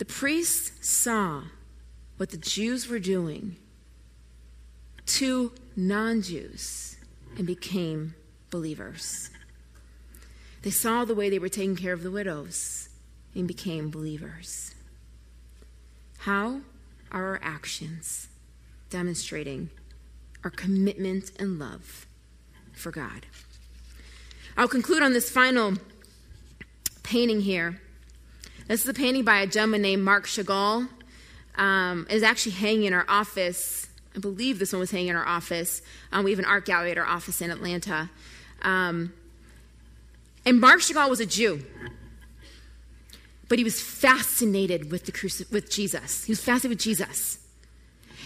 The 0.00 0.06
priests 0.06 0.72
saw 0.80 1.42
what 2.16 2.30
the 2.30 2.38
Jews 2.38 2.88
were 2.88 2.98
doing 2.98 3.56
to 5.04 5.52
non 5.76 6.22
Jews 6.22 6.96
and 7.36 7.46
became 7.46 8.14
believers. 8.48 9.28
They 10.62 10.70
saw 10.70 11.04
the 11.04 11.14
way 11.14 11.28
they 11.28 11.38
were 11.38 11.50
taking 11.50 11.76
care 11.76 11.92
of 11.92 12.02
the 12.02 12.10
widows 12.10 12.88
and 13.34 13.46
became 13.46 13.90
believers. 13.90 14.74
How 16.20 16.62
are 17.12 17.26
our 17.26 17.40
actions 17.42 18.28
demonstrating 18.88 19.68
our 20.42 20.50
commitment 20.50 21.30
and 21.38 21.58
love 21.58 22.06
for 22.72 22.90
God? 22.90 23.26
I'll 24.56 24.66
conclude 24.66 25.02
on 25.02 25.12
this 25.12 25.28
final 25.30 25.74
painting 27.02 27.42
here. 27.42 27.82
This 28.70 28.82
is 28.84 28.88
a 28.88 28.94
painting 28.94 29.24
by 29.24 29.40
a 29.40 29.48
gentleman 29.48 29.82
named 29.82 30.04
Marc 30.04 30.26
Chagall. 30.26 30.88
Um, 31.56 32.06
actually 32.22 32.52
hanging 32.52 32.84
in 32.84 32.92
our 32.92 33.04
office. 33.08 33.88
I 34.14 34.20
believe 34.20 34.60
this 34.60 34.72
one 34.72 34.78
was 34.78 34.92
hanging 34.92 35.08
in 35.08 35.16
our 35.16 35.26
office. 35.26 35.82
Um, 36.12 36.22
we 36.22 36.30
have 36.30 36.38
an 36.38 36.44
art 36.44 36.66
gallery 36.66 36.92
at 36.92 36.98
our 36.98 37.04
office 37.04 37.40
in 37.40 37.50
Atlanta. 37.50 38.08
Um, 38.62 39.12
and 40.46 40.60
Marc 40.60 40.82
Chagall 40.82 41.10
was 41.10 41.18
a 41.18 41.26
Jew 41.26 41.64
but 43.48 43.58
he 43.58 43.64
was 43.64 43.80
fascinated 43.80 44.92
with, 44.92 45.06
the 45.06 45.10
cruci- 45.10 45.50
with 45.50 45.68
Jesus. 45.68 46.22
He 46.22 46.30
was 46.30 46.38
fascinated 46.38 46.70
with 46.70 46.78
Jesus. 46.78 47.39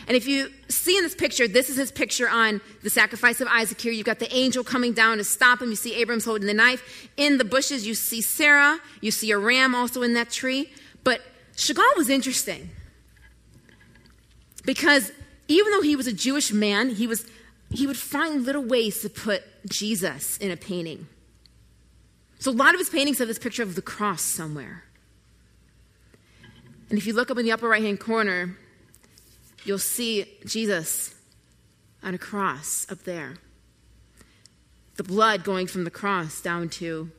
And 0.07 0.17
if 0.17 0.27
you 0.27 0.51
see 0.69 0.97
in 0.97 1.03
this 1.03 1.15
picture, 1.15 1.49
this 1.49 1.71
is 1.71 1.77
his 1.77 1.91
picture 1.91 2.29
on 2.29 2.61
the 2.83 2.91
sacrifice 2.91 3.41
of 3.41 3.49
Isaac 3.49 3.81
here. 3.81 3.93
You've 3.93 4.07
got 4.07 4.19
the 4.19 4.33
angel 4.35 4.63
coming 4.63 4.93
down 4.93 5.19
to 5.19 5.25
stop 5.25 5.63
him. 5.63 5.71
You 5.71 5.77
see 5.77 5.95
Abraham's 5.95 6.25
holding 6.25 6.47
the 6.47 6.55
knife. 6.55 7.09
In 7.17 7.39
the 7.39 7.45
bushes, 7.45 7.87
you 7.87 7.95
see 7.95 8.21
Sarah. 8.21 8.79
You 9.01 9.11
see 9.11 9.31
a 9.31 9.39
ram 9.39 9.75
also 9.75 10.03
in 10.03 10.15
that 10.15 10.31
tree. 10.31 10.71
But 11.05 11.23
Chagall 11.57 11.97
was 11.97 12.11
interesting 12.11 12.71
because 14.65 15.13
even 15.49 15.73
though 15.73 15.83
he 15.83 15.97
was 15.97 16.07
a 16.07 16.13
Jewish 16.13 16.53
man, 16.53 16.91
he, 16.91 17.07
was, 17.07 17.27
he 17.71 17.87
would 17.87 17.97
find 17.97 18.45
little 18.45 18.65
ways 18.65 19.01
to 19.03 19.11
put 19.11 19.43
Jesus 19.67 20.37
in 20.39 20.51
a 20.51 20.57
painting. 20.57 21.07
So 22.39 22.51
a 22.51 22.53
lot 22.53 22.75
of 22.75 22.81
his 22.81 22.91
paintings 22.91 23.19
have 23.19 23.29
this 23.29 23.39
picture 23.39 23.63
of 23.63 23.75
the 23.75 23.83
cross 23.83 24.21
somewhere. 24.21 24.85
And 26.91 26.99
if 26.99 27.07
you 27.07 27.15
look 27.15 27.31
up 27.31 27.39
in 27.39 27.45
the 27.45 27.53
upper 27.53 27.69
right 27.69 27.83
hand 27.83 28.01
corner, 28.01 28.57
you'll 29.65 29.79
see 29.79 30.27
Jesus 30.45 31.15
on 32.03 32.15
a 32.15 32.19
cross 32.19 32.87
up 32.91 33.05
there. 33.05 33.35
The 34.97 35.05
blood 35.05 35.43
going 35.43 35.67
from 35.67 35.85
the 35.85 35.91
cross 35.91 36.41
down 36.41 36.69
to 36.71 37.11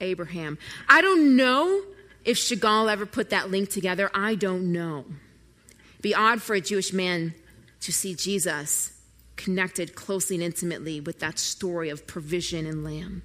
Abraham. 0.00 0.58
I 0.88 1.00
don't 1.00 1.36
know 1.36 1.82
if 2.24 2.36
Chagall 2.36 2.90
ever 2.90 3.06
put 3.06 3.30
that 3.30 3.50
link 3.50 3.70
together. 3.70 4.10
I 4.14 4.34
don't 4.34 4.72
know. 4.72 5.04
It'd 5.92 6.02
be 6.02 6.14
odd 6.14 6.42
for 6.42 6.54
a 6.54 6.60
Jewish 6.60 6.92
man 6.92 7.34
to 7.80 7.92
see 7.92 8.14
Jesus 8.14 8.92
connected 9.36 9.94
closely 9.94 10.36
and 10.36 10.42
intimately 10.42 11.00
with 11.00 11.18
that 11.20 11.38
story 11.38 11.88
of 11.88 12.06
provision 12.06 12.66
and 12.66 12.84
lamb. 12.84 13.22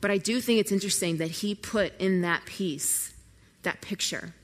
But 0.00 0.10
I 0.10 0.18
do 0.18 0.40
think 0.40 0.60
it's 0.60 0.72
interesting 0.72 1.16
that 1.18 1.30
he 1.30 1.54
put 1.54 1.98
in 2.00 2.22
that 2.22 2.44
piece, 2.46 3.12
that 3.62 3.80
picture, 3.80 4.34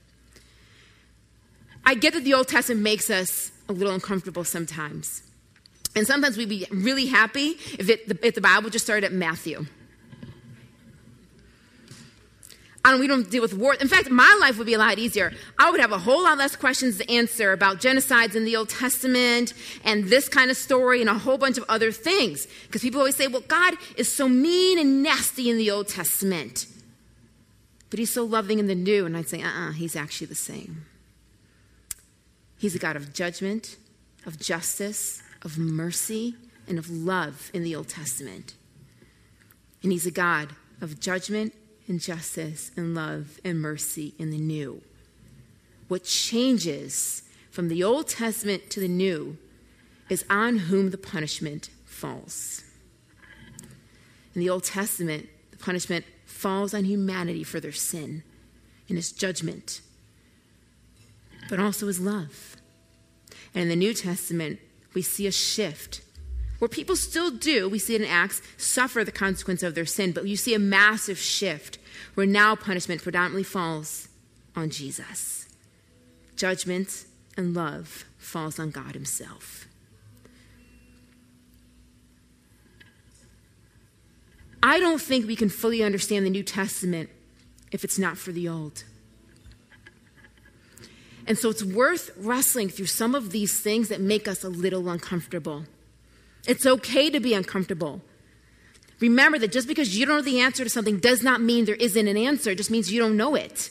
I 1.86 1.94
get 1.94 2.12
that 2.14 2.24
the 2.24 2.34
Old 2.34 2.48
Testament 2.48 2.82
makes 2.82 3.08
us 3.08 3.52
a 3.68 3.72
little 3.72 3.94
uncomfortable 3.94 4.44
sometimes. 4.44 5.22
And 5.94 6.06
sometimes 6.06 6.36
we'd 6.36 6.48
be 6.48 6.66
really 6.70 7.06
happy 7.06 7.56
if, 7.78 7.88
it, 7.88 8.18
if 8.22 8.34
the 8.34 8.40
Bible 8.40 8.68
just 8.68 8.84
started 8.84 9.06
at 9.06 9.12
Matthew. 9.12 9.64
Don't, 12.84 13.00
we 13.00 13.06
don't 13.06 13.28
deal 13.30 13.42
with 13.42 13.54
war. 13.54 13.74
In 13.74 13.88
fact, 13.88 14.10
my 14.10 14.38
life 14.40 14.58
would 14.58 14.66
be 14.66 14.74
a 14.74 14.78
lot 14.78 14.98
easier. 14.98 15.32
I 15.58 15.70
would 15.70 15.80
have 15.80 15.92
a 15.92 15.98
whole 15.98 16.22
lot 16.22 16.38
less 16.38 16.54
questions 16.54 16.98
to 16.98 17.10
answer 17.10 17.52
about 17.52 17.78
genocides 17.78 18.36
in 18.36 18.44
the 18.44 18.56
Old 18.56 18.68
Testament 18.68 19.54
and 19.84 20.04
this 20.04 20.28
kind 20.28 20.50
of 20.50 20.56
story 20.56 21.00
and 21.00 21.10
a 21.10 21.14
whole 21.14 21.38
bunch 21.38 21.58
of 21.58 21.64
other 21.68 21.90
things. 21.90 22.46
Because 22.66 22.82
people 22.82 23.00
always 23.00 23.16
say, 23.16 23.26
well, 23.26 23.42
God 23.48 23.74
is 23.96 24.12
so 24.12 24.28
mean 24.28 24.78
and 24.78 25.02
nasty 25.02 25.50
in 25.50 25.56
the 25.58 25.70
Old 25.70 25.88
Testament, 25.88 26.66
but 27.90 27.98
he's 27.98 28.12
so 28.12 28.24
loving 28.24 28.58
in 28.58 28.66
the 28.66 28.74
New. 28.74 29.06
And 29.06 29.16
I'd 29.16 29.28
say, 29.28 29.42
uh 29.42 29.48
uh-uh, 29.48 29.68
uh, 29.70 29.72
he's 29.72 29.96
actually 29.96 30.28
the 30.28 30.34
same. 30.34 30.84
He's 32.58 32.74
a 32.74 32.78
God 32.78 32.96
of 32.96 33.12
judgment, 33.12 33.76
of 34.24 34.38
justice, 34.38 35.22
of 35.42 35.58
mercy, 35.58 36.34
and 36.66 36.78
of 36.78 36.90
love 36.90 37.50
in 37.52 37.62
the 37.62 37.76
Old 37.76 37.88
Testament. 37.88 38.54
And 39.82 39.92
He's 39.92 40.06
a 40.06 40.10
God 40.10 40.50
of 40.80 41.00
judgment 41.00 41.54
and 41.86 42.00
justice 42.00 42.70
and 42.76 42.94
love 42.94 43.40
and 43.44 43.60
mercy 43.60 44.14
in 44.18 44.30
the 44.30 44.38
New. 44.38 44.82
What 45.88 46.04
changes 46.04 47.22
from 47.50 47.68
the 47.68 47.84
Old 47.84 48.08
Testament 48.08 48.70
to 48.70 48.80
the 48.80 48.88
New 48.88 49.38
is 50.08 50.24
on 50.28 50.58
whom 50.58 50.90
the 50.90 50.98
punishment 50.98 51.70
falls. 51.84 52.62
In 54.34 54.40
the 54.40 54.50
Old 54.50 54.64
Testament, 54.64 55.28
the 55.50 55.56
punishment 55.56 56.04
falls 56.24 56.74
on 56.74 56.84
humanity 56.84 57.44
for 57.44 57.60
their 57.60 57.72
sin 57.72 58.22
and 58.88 58.98
his 58.98 59.12
judgment 59.12 59.80
but 61.48 61.60
also 61.60 61.86
his 61.86 62.00
love. 62.00 62.56
And 63.54 63.62
in 63.62 63.68
the 63.68 63.76
New 63.76 63.94
Testament, 63.94 64.58
we 64.94 65.02
see 65.02 65.26
a 65.26 65.32
shift 65.32 66.02
where 66.58 66.68
people 66.68 66.96
still 66.96 67.30
do, 67.30 67.68
we 67.68 67.78
see 67.78 67.94
it 67.94 68.00
in 68.00 68.08
Acts, 68.08 68.40
suffer 68.56 69.04
the 69.04 69.12
consequence 69.12 69.62
of 69.62 69.74
their 69.74 69.84
sin, 69.84 70.12
but 70.12 70.26
you 70.26 70.36
see 70.36 70.54
a 70.54 70.58
massive 70.58 71.18
shift 71.18 71.78
where 72.14 72.26
now 72.26 72.56
punishment 72.56 73.02
predominantly 73.02 73.42
falls 73.42 74.08
on 74.54 74.70
Jesus. 74.70 75.48
Judgment 76.34 77.04
and 77.36 77.54
love 77.54 78.04
falls 78.18 78.58
on 78.58 78.70
God 78.70 78.94
Himself. 78.94 79.66
I 84.62 84.80
don't 84.80 85.00
think 85.00 85.26
we 85.26 85.36
can 85.36 85.48
fully 85.48 85.82
understand 85.82 86.26
the 86.26 86.30
New 86.30 86.42
Testament 86.42 87.10
if 87.70 87.84
it's 87.84 87.98
not 87.98 88.16
for 88.18 88.32
the 88.32 88.48
Old. 88.48 88.84
And 91.26 91.36
so 91.36 91.50
it's 91.50 91.64
worth 91.64 92.10
wrestling 92.16 92.68
through 92.68 92.86
some 92.86 93.14
of 93.14 93.32
these 93.32 93.60
things 93.60 93.88
that 93.88 94.00
make 94.00 94.28
us 94.28 94.44
a 94.44 94.48
little 94.48 94.88
uncomfortable. 94.88 95.64
It's 96.46 96.64
okay 96.64 97.10
to 97.10 97.18
be 97.18 97.34
uncomfortable. 97.34 98.00
Remember 99.00 99.38
that 99.38 99.52
just 99.52 99.68
because 99.68 99.98
you 99.98 100.06
don't 100.06 100.16
know 100.16 100.22
the 100.22 100.40
answer 100.40 100.64
to 100.64 100.70
something 100.70 100.98
does 100.98 101.22
not 101.22 101.40
mean 101.40 101.64
there 101.64 101.74
isn't 101.74 102.08
an 102.08 102.16
answer, 102.16 102.50
it 102.50 102.56
just 102.56 102.70
means 102.70 102.92
you 102.92 103.00
don't 103.00 103.16
know 103.16 103.34
it. 103.34 103.70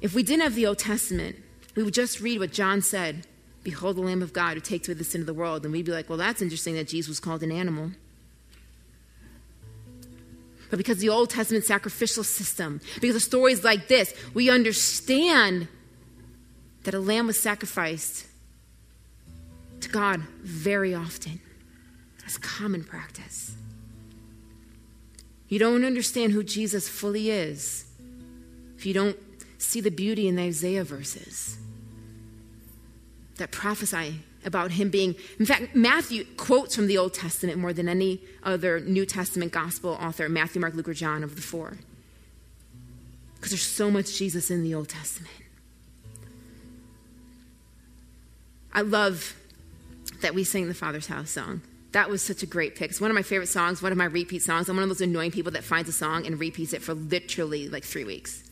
If 0.00 0.14
we 0.14 0.24
didn't 0.24 0.42
have 0.42 0.56
the 0.56 0.66
Old 0.66 0.78
Testament, 0.78 1.36
we 1.76 1.82
would 1.84 1.94
just 1.94 2.20
read 2.20 2.40
what 2.40 2.52
John 2.52 2.82
said 2.82 3.26
Behold 3.62 3.94
the 3.94 4.00
Lamb 4.00 4.22
of 4.22 4.32
God 4.32 4.54
who 4.54 4.60
takes 4.60 4.88
away 4.88 4.94
the 4.94 5.04
sin 5.04 5.20
of 5.20 5.26
the 5.28 5.34
world. 5.34 5.64
And 5.64 5.72
we'd 5.72 5.84
be 5.84 5.92
like, 5.92 6.08
well, 6.08 6.18
that's 6.18 6.42
interesting 6.42 6.74
that 6.74 6.88
Jesus 6.88 7.08
was 7.08 7.20
called 7.20 7.44
an 7.44 7.52
animal 7.52 7.92
but 10.72 10.78
because 10.78 11.00
the 11.00 11.10
Old 11.10 11.28
Testament 11.28 11.66
sacrificial 11.66 12.24
system, 12.24 12.80
because 12.98 13.14
of 13.14 13.22
stories 13.22 13.62
like 13.62 13.88
this, 13.88 14.14
we 14.32 14.48
understand 14.48 15.68
that 16.84 16.94
a 16.94 16.98
lamb 16.98 17.26
was 17.26 17.38
sacrificed 17.38 18.24
to 19.82 19.90
God 19.90 20.22
very 20.42 20.94
often. 20.94 21.40
That's 22.20 22.38
common 22.38 22.84
practice. 22.84 23.54
You 25.48 25.58
don't 25.58 25.84
understand 25.84 26.32
who 26.32 26.42
Jesus 26.42 26.88
fully 26.88 27.28
is 27.30 27.84
if 28.78 28.86
you 28.86 28.94
don't 28.94 29.18
see 29.58 29.82
the 29.82 29.90
beauty 29.90 30.26
in 30.26 30.36
the 30.36 30.44
Isaiah 30.44 30.84
verses 30.84 31.58
that 33.36 33.50
prophesy 33.50 34.20
about 34.44 34.72
him 34.72 34.90
being. 34.90 35.14
In 35.38 35.46
fact, 35.46 35.74
Matthew 35.74 36.24
quotes 36.36 36.74
from 36.74 36.86
the 36.86 36.98
Old 36.98 37.14
Testament 37.14 37.58
more 37.58 37.72
than 37.72 37.88
any 37.88 38.20
other 38.42 38.80
New 38.80 39.06
Testament 39.06 39.52
gospel 39.52 39.92
author 40.00 40.28
Matthew, 40.28 40.60
Mark, 40.60 40.74
Luke, 40.74 40.88
or 40.88 40.94
John 40.94 41.22
of 41.22 41.36
the 41.36 41.42
four. 41.42 41.78
Because 43.34 43.50
there's 43.50 43.62
so 43.62 43.90
much 43.90 44.16
Jesus 44.16 44.50
in 44.50 44.62
the 44.62 44.74
Old 44.74 44.88
Testament. 44.88 45.34
I 48.72 48.82
love 48.82 49.34
that 50.22 50.34
we 50.34 50.44
sing 50.44 50.68
the 50.68 50.74
Father's 50.74 51.06
House 51.06 51.30
song. 51.30 51.60
That 51.92 52.08
was 52.08 52.22
such 52.22 52.42
a 52.42 52.46
great 52.46 52.74
pick. 52.74 52.90
It's 52.90 53.00
one 53.00 53.10
of 53.10 53.14
my 53.14 53.22
favorite 53.22 53.48
songs, 53.48 53.82
one 53.82 53.92
of 53.92 53.98
my 53.98 54.06
repeat 54.06 54.42
songs. 54.42 54.68
I'm 54.68 54.76
one 54.76 54.82
of 54.82 54.88
those 54.88 55.02
annoying 55.02 55.30
people 55.30 55.52
that 55.52 55.64
finds 55.64 55.90
a 55.90 55.92
song 55.92 56.26
and 56.26 56.40
repeats 56.40 56.72
it 56.72 56.82
for 56.82 56.94
literally 56.94 57.68
like 57.68 57.84
three 57.84 58.04
weeks. 58.04 58.42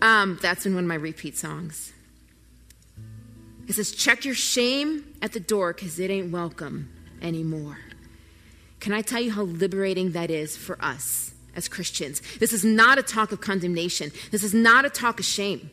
Um, 0.00 0.38
that's 0.40 0.64
in 0.64 0.74
one 0.74 0.84
of 0.84 0.88
my 0.88 0.94
repeat 0.94 1.36
songs. 1.36 1.92
It 3.68 3.74
says, 3.74 3.92
check 3.92 4.24
your 4.24 4.34
shame 4.34 5.04
at 5.20 5.32
the 5.32 5.40
door 5.40 5.74
because 5.74 6.00
it 6.00 6.10
ain't 6.10 6.32
welcome 6.32 6.90
anymore. 7.20 7.78
Can 8.80 8.94
I 8.94 9.02
tell 9.02 9.20
you 9.20 9.30
how 9.30 9.42
liberating 9.42 10.12
that 10.12 10.30
is 10.30 10.56
for 10.56 10.82
us 10.82 11.34
as 11.54 11.68
Christians? 11.68 12.22
This 12.38 12.52
is 12.52 12.64
not 12.64 12.98
a 12.98 13.02
talk 13.02 13.30
of 13.30 13.42
condemnation. 13.42 14.10
This 14.30 14.42
is 14.42 14.54
not 14.54 14.86
a 14.86 14.90
talk 14.90 15.20
of 15.20 15.26
shame. 15.26 15.70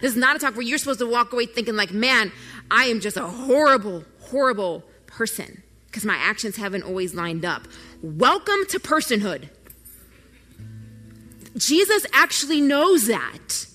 This 0.00 0.12
is 0.12 0.18
not 0.18 0.36
a 0.36 0.38
talk 0.40 0.54
where 0.54 0.62
you're 0.62 0.78
supposed 0.78 0.98
to 0.98 1.06
walk 1.06 1.32
away 1.32 1.46
thinking, 1.46 1.74
like, 1.74 1.92
man, 1.92 2.32
I 2.70 2.84
am 2.84 3.00
just 3.00 3.16
a 3.16 3.26
horrible, 3.26 4.04
horrible 4.20 4.82
person 5.06 5.62
because 5.86 6.04
my 6.04 6.16
actions 6.16 6.56
haven't 6.56 6.82
always 6.82 7.14
lined 7.14 7.44
up. 7.44 7.68
Welcome 8.02 8.66
to 8.68 8.80
personhood. 8.80 9.48
Jesus 11.56 12.04
actually 12.12 12.60
knows 12.60 13.06
that, 13.06 13.66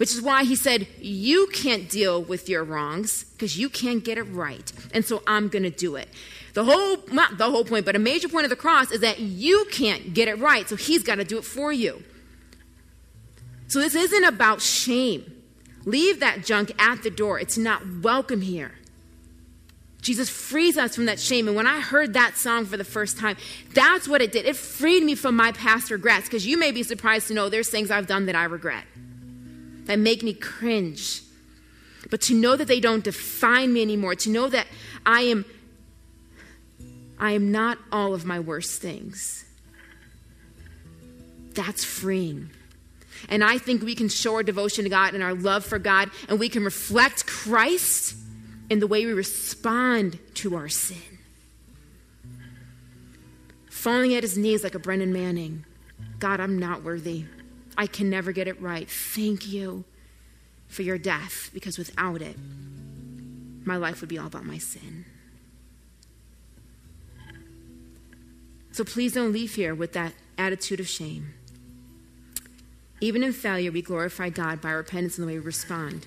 which 0.00 0.14
is 0.14 0.22
why 0.22 0.44
he 0.44 0.56
said, 0.56 0.86
You 0.98 1.46
can't 1.52 1.86
deal 1.86 2.22
with 2.22 2.48
your 2.48 2.64
wrongs 2.64 3.24
because 3.24 3.58
you 3.58 3.68
can't 3.68 4.02
get 4.02 4.16
it 4.16 4.22
right. 4.22 4.72
And 4.94 5.04
so 5.04 5.22
I'm 5.26 5.48
going 5.48 5.64
to 5.64 5.70
do 5.70 5.96
it. 5.96 6.08
The 6.54 6.64
whole, 6.64 7.04
not 7.12 7.36
the 7.36 7.50
whole 7.50 7.66
point, 7.66 7.84
but 7.84 7.94
a 7.94 7.98
major 7.98 8.26
point 8.26 8.44
of 8.44 8.50
the 8.50 8.56
cross 8.56 8.90
is 8.92 9.00
that 9.00 9.20
you 9.20 9.66
can't 9.70 10.14
get 10.14 10.26
it 10.26 10.38
right, 10.38 10.66
so 10.66 10.74
he's 10.74 11.02
got 11.02 11.16
to 11.16 11.24
do 11.24 11.36
it 11.36 11.44
for 11.44 11.70
you. 11.70 12.02
So 13.68 13.78
this 13.78 13.94
isn't 13.94 14.24
about 14.24 14.62
shame. 14.62 15.30
Leave 15.84 16.20
that 16.20 16.46
junk 16.46 16.72
at 16.78 17.02
the 17.02 17.10
door. 17.10 17.38
It's 17.38 17.58
not 17.58 17.82
welcome 18.02 18.40
here. 18.40 18.72
Jesus 20.00 20.30
frees 20.30 20.78
us 20.78 20.96
from 20.96 21.04
that 21.04 21.20
shame. 21.20 21.46
And 21.46 21.54
when 21.54 21.66
I 21.66 21.78
heard 21.78 22.14
that 22.14 22.38
song 22.38 22.64
for 22.64 22.78
the 22.78 22.84
first 22.84 23.18
time, 23.18 23.36
that's 23.74 24.08
what 24.08 24.22
it 24.22 24.32
did. 24.32 24.46
It 24.46 24.56
freed 24.56 25.02
me 25.02 25.14
from 25.14 25.36
my 25.36 25.52
past 25.52 25.90
regrets. 25.90 26.26
Because 26.26 26.46
you 26.46 26.56
may 26.56 26.72
be 26.72 26.82
surprised 26.82 27.28
to 27.28 27.34
know 27.34 27.50
there's 27.50 27.68
things 27.68 27.90
I've 27.90 28.06
done 28.06 28.24
that 28.24 28.34
I 28.34 28.44
regret, 28.44 28.84
that 29.84 29.98
make 29.98 30.22
me 30.22 30.32
cringe. 30.32 31.22
But 32.10 32.20
to 32.22 32.34
know 32.34 32.56
that 32.56 32.68
they 32.68 32.80
don't 32.80 33.04
define 33.04 33.72
me 33.72 33.82
anymore, 33.82 34.14
to 34.16 34.30
know 34.30 34.48
that 34.48 34.66
I 35.04 35.22
am 35.22 35.44
I 37.18 37.32
am 37.32 37.52
not 37.52 37.78
all 37.92 38.14
of 38.14 38.24
my 38.24 38.40
worst 38.40 38.80
things. 38.80 39.44
That's 41.52 41.84
freeing. 41.84 42.50
And 43.28 43.44
I 43.44 43.58
think 43.58 43.82
we 43.82 43.94
can 43.94 44.08
show 44.08 44.36
our 44.36 44.42
devotion 44.42 44.84
to 44.84 44.90
God 44.90 45.12
and 45.12 45.22
our 45.22 45.34
love 45.34 45.64
for 45.64 45.78
God, 45.78 46.10
and 46.30 46.40
we 46.40 46.48
can 46.48 46.64
reflect 46.64 47.26
Christ 47.26 48.16
in 48.70 48.80
the 48.80 48.86
way 48.86 49.04
we 49.04 49.12
respond 49.12 50.18
to 50.36 50.56
our 50.56 50.68
sin. 50.68 51.18
Falling 53.68 54.14
at 54.14 54.22
his 54.22 54.38
knees 54.38 54.64
like 54.64 54.74
a 54.74 54.78
Brennan 54.78 55.12
Manning 55.12 55.64
God, 56.18 56.38
I'm 56.38 56.58
not 56.58 56.82
worthy. 56.82 57.24
I 57.76 57.86
can 57.86 58.10
never 58.10 58.32
get 58.32 58.48
it 58.48 58.60
right. 58.60 58.88
Thank 58.90 59.48
you 59.48 59.84
for 60.68 60.82
your 60.82 60.98
death, 60.98 61.50
because 61.52 61.78
without 61.78 62.22
it, 62.22 62.36
my 63.64 63.76
life 63.76 64.00
would 64.00 64.08
be 64.08 64.18
all 64.18 64.26
about 64.26 64.44
my 64.44 64.58
sin. 64.58 65.04
So 68.72 68.84
please 68.84 69.12
don't 69.12 69.32
leave 69.32 69.54
here 69.54 69.74
with 69.74 69.92
that 69.94 70.12
attitude 70.38 70.80
of 70.80 70.88
shame. 70.88 71.34
Even 73.00 73.22
in 73.22 73.32
failure, 73.32 73.72
we 73.72 73.82
glorify 73.82 74.28
God 74.28 74.60
by 74.60 74.70
repentance 74.70 75.18
and 75.18 75.26
the 75.26 75.32
way 75.32 75.38
we 75.38 75.44
respond. 75.44 76.06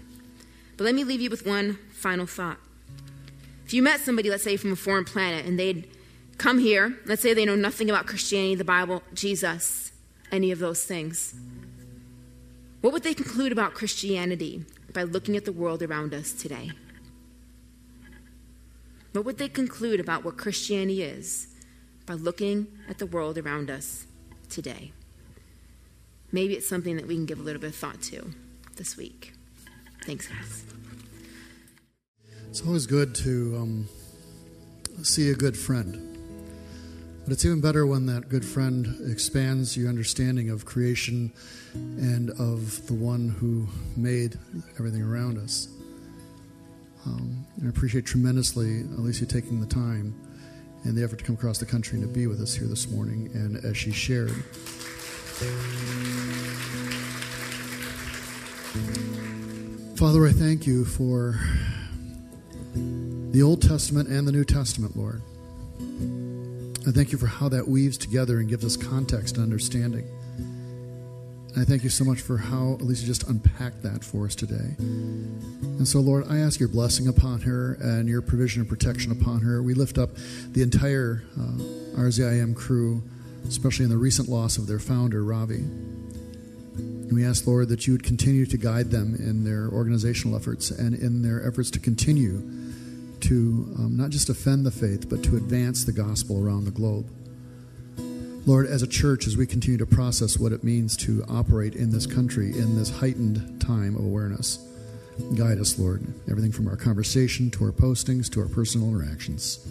But 0.78 0.86
let 0.86 0.95
me 0.95 1.03
leave 1.03 1.22
you 1.22 1.30
with 1.30 1.45
one 1.45 1.78
final 1.91 2.26
thought. 2.26 2.57
If 3.66 3.74
you 3.74 3.82
met 3.82 3.99
somebody, 3.99 4.30
let's 4.30 4.43
say 4.43 4.57
from 4.57 4.72
a 4.72 4.76
foreign 4.76 5.03
planet, 5.03 5.45
and 5.45 5.59
they'd 5.59 5.89
come 6.38 6.59
here, 6.59 6.97
let's 7.05 7.22
say 7.22 7.34
they 7.34 7.45
know 7.45 7.55
nothing 7.55 7.89
about 7.89 8.07
Christianity, 8.07 8.55
the 8.55 8.64
Bible, 8.64 9.03
Jesus, 9.14 9.83
any 10.34 10.52
of 10.52 10.60
those 10.60 10.84
things, 10.84 11.34
what 12.82 12.92
would 12.92 13.04
they 13.04 13.14
conclude 13.14 13.54
about 13.54 13.74
Christianity 13.74 14.66
by 14.92 15.04
looking 15.04 15.38
at 15.38 15.46
the 15.46 15.54
world 15.54 15.82
around 15.82 16.14
us 16.14 16.34
today? 16.34 16.72
What 19.14 19.24
would 19.24 19.38
they 19.38 19.48
conclude 19.48 20.02
about 20.02 20.26
what 20.26 20.38
Christianity 20.38 21.04
is 21.04 21.48
by 22.06 22.16
looking 22.16 22.68
at 22.90 22.98
the 22.98 23.06
world 23.06 23.38
around 23.38 23.72
us 23.72 24.06
today? 24.50 24.92
maybe 26.34 26.56
it's 26.56 26.68
something 26.68 26.98
that 26.98 27.08
we 27.08 27.16
can 27.16 27.26
give 27.26 27.40
a 27.40 27.44
little 27.44 27.62
bit 27.62 27.70
of 27.70 27.76
thought 27.76 28.02
to 28.02 28.34
this 28.76 28.98
week. 28.98 29.32
Thanks, 30.06 30.28
guys. 30.28 30.66
It's 32.50 32.62
always 32.62 32.86
good 32.86 33.16
to 33.16 33.58
um, 33.58 33.90
see 35.04 35.30
a 35.30 35.36
good 35.36 35.58
friend. 35.58 36.12
But 37.24 37.32
it's 37.32 37.46
even 37.46 37.62
better 37.62 37.88
when 37.88 38.06
that 38.08 38.28
good 38.28 38.44
friend 38.44 39.10
expands 39.10 39.78
your 39.78 39.88
understanding 39.88 40.50
of 40.50 40.66
creation 40.66 41.32
and 41.74 42.32
of 42.32 42.86
the 42.88 42.94
one 42.94 43.30
who 43.30 43.68
made 43.96 44.38
everything 44.78 45.02
around 45.02 45.38
us. 45.38 45.70
Um, 47.06 47.46
I 47.64 47.70
appreciate 47.70 48.06
tremendously 48.06 48.84
Alycia 48.84 49.28
taking 49.28 49.62
the 49.62 49.68
time 49.68 50.14
and 50.84 50.98
the 50.98 51.04
effort 51.04 51.20
to 51.20 51.26
come 51.26 51.36
across 51.36 51.58
the 51.60 51.66
country 51.66 51.98
and 51.98 52.08
to 52.08 52.14
be 52.14 52.28
with 52.28 52.42
us 52.42 52.56
here 52.56 52.68
this 52.68 52.90
morning. 52.90 53.30
And 53.34 53.64
as 53.64 53.78
she 53.78 53.92
shared, 53.92 54.32
Father, 59.96 60.28
I 60.28 60.32
thank 60.32 60.68
you 60.68 60.84
for 60.84 61.40
the 62.74 63.42
Old 63.42 63.62
Testament 63.62 64.10
and 64.10 64.28
the 64.28 64.32
New 64.32 64.44
Testament, 64.44 64.98
Lord. 64.98 65.22
I 66.86 66.92
thank 66.92 67.14
you 67.14 67.18
for 67.18 67.28
how 67.28 67.48
that 67.50 67.66
weaves 67.66 67.98
together 67.98 68.40
and 68.40 68.50
gives 68.50 68.66
us 68.66 68.76
context 68.76 69.38
and 69.38 69.44
understanding. 69.44 70.06
And 70.38 71.62
I 71.62 71.64
thank 71.64 71.84
you 71.84 71.90
so 71.90 72.04
much 72.04 72.20
for 72.20 72.36
how 72.38 72.78
Alycia 72.82 73.06
just 73.06 73.24
unpacked 73.30 73.84
that 73.84 74.04
for 74.04 74.26
us 74.26 74.36
today. 74.36 74.76
And 74.80 75.88
so, 75.88 76.02
Lord, 76.02 76.26
I 76.28 76.40
ask 76.40 76.60
your 76.60 76.68
blessing 76.68 77.08
upon 77.08 77.40
her 77.42 77.76
and 77.76 78.10
your 78.10 78.22
provision 78.22 78.62
and 78.62 78.70
protection 78.70 79.14
upon 79.14 79.42
her. 79.42 79.64
We 79.64 79.76
lift 79.76 79.98
up 79.98 80.10
the 80.52 80.62
entire 80.62 81.24
uh, 81.40 81.58
RZIM 81.96 82.54
crew, 82.54 83.02
especially 83.48 83.86
in 83.86 83.92
the 83.92 83.98
recent 83.98 84.28
loss 84.28 84.58
of 84.58 84.68
their 84.68 84.80
founder, 84.80 85.24
Ravi. 85.24 85.64
And 85.64 87.14
we 87.14 87.24
ask, 87.24 87.48
Lord, 87.48 87.70
that 87.70 87.88
you 87.88 87.94
would 87.94 88.04
continue 88.04 88.46
to 88.46 88.58
guide 88.58 88.92
them 88.92 89.16
in 89.16 89.46
their 89.46 89.70
organizational 89.70 90.36
efforts 90.36 90.70
and 90.70 90.94
in 90.96 91.22
their 91.22 91.48
efforts 91.48 91.72
to 91.72 91.80
continue 91.80 92.42
to 93.24 93.74
um, 93.78 93.98
not 93.98 94.10
just 94.10 94.28
defend 94.28 94.66
the 94.66 94.72
faith, 94.72 95.10
but 95.10 95.24
to 95.24 95.36
advance 95.36 95.84
the 95.84 95.92
gospel 95.92 96.44
around 96.44 96.66
the 96.66 96.72
globe. 96.72 97.10
Lord, 98.46 98.68
as 98.68 98.82
a 98.82 98.88
church, 98.88 99.26
as 99.26 99.38
we 99.38 99.48
continue 99.48 99.78
to 99.78 99.86
process 99.86 100.38
what 100.38 100.52
it 100.52 100.64
means 100.64 100.98
to 100.98 101.24
operate 101.30 101.76
in 101.76 101.92
this 101.92 102.06
country 102.06 102.52
in 102.52 102.76
this 102.78 102.90
heightened 102.90 103.62
time 103.62 103.96
of 103.96 104.04
awareness, 104.04 104.60
guide 105.36 105.60
us, 105.60 105.80
Lord, 105.80 106.06
everything 106.30 106.52
from 106.52 106.68
our 106.68 106.76
conversation 106.76 107.50
to 107.52 107.64
our 107.64 107.72
postings 107.72 108.30
to 108.34 108.42
our 108.42 108.50
personal 108.50 108.90
interactions. 108.90 109.66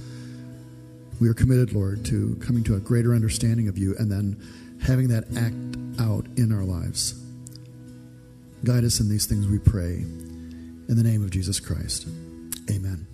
We 1.20 1.28
are 1.28 1.34
committed, 1.34 1.72
Lord, 1.72 2.04
to 2.06 2.36
coming 2.36 2.64
to 2.64 2.76
a 2.76 2.80
greater 2.80 3.14
understanding 3.14 3.68
of 3.68 3.76
you 3.76 3.94
and 3.98 4.10
then 4.10 4.40
having 4.82 5.08
that 5.08 5.24
act 5.36 6.00
out 6.00 6.26
in 6.38 6.50
our 6.50 6.64
lives. 6.64 7.14
Guide 8.64 8.84
us 8.84 9.00
in 9.00 9.08
these 9.08 9.26
things, 9.26 9.46
we 9.46 9.58
pray. 9.58 9.96
In 10.88 10.96
the 10.96 11.02
name 11.02 11.22
of 11.22 11.30
Jesus 11.30 11.60
Christ. 11.60 12.06
Amen. 12.70 13.11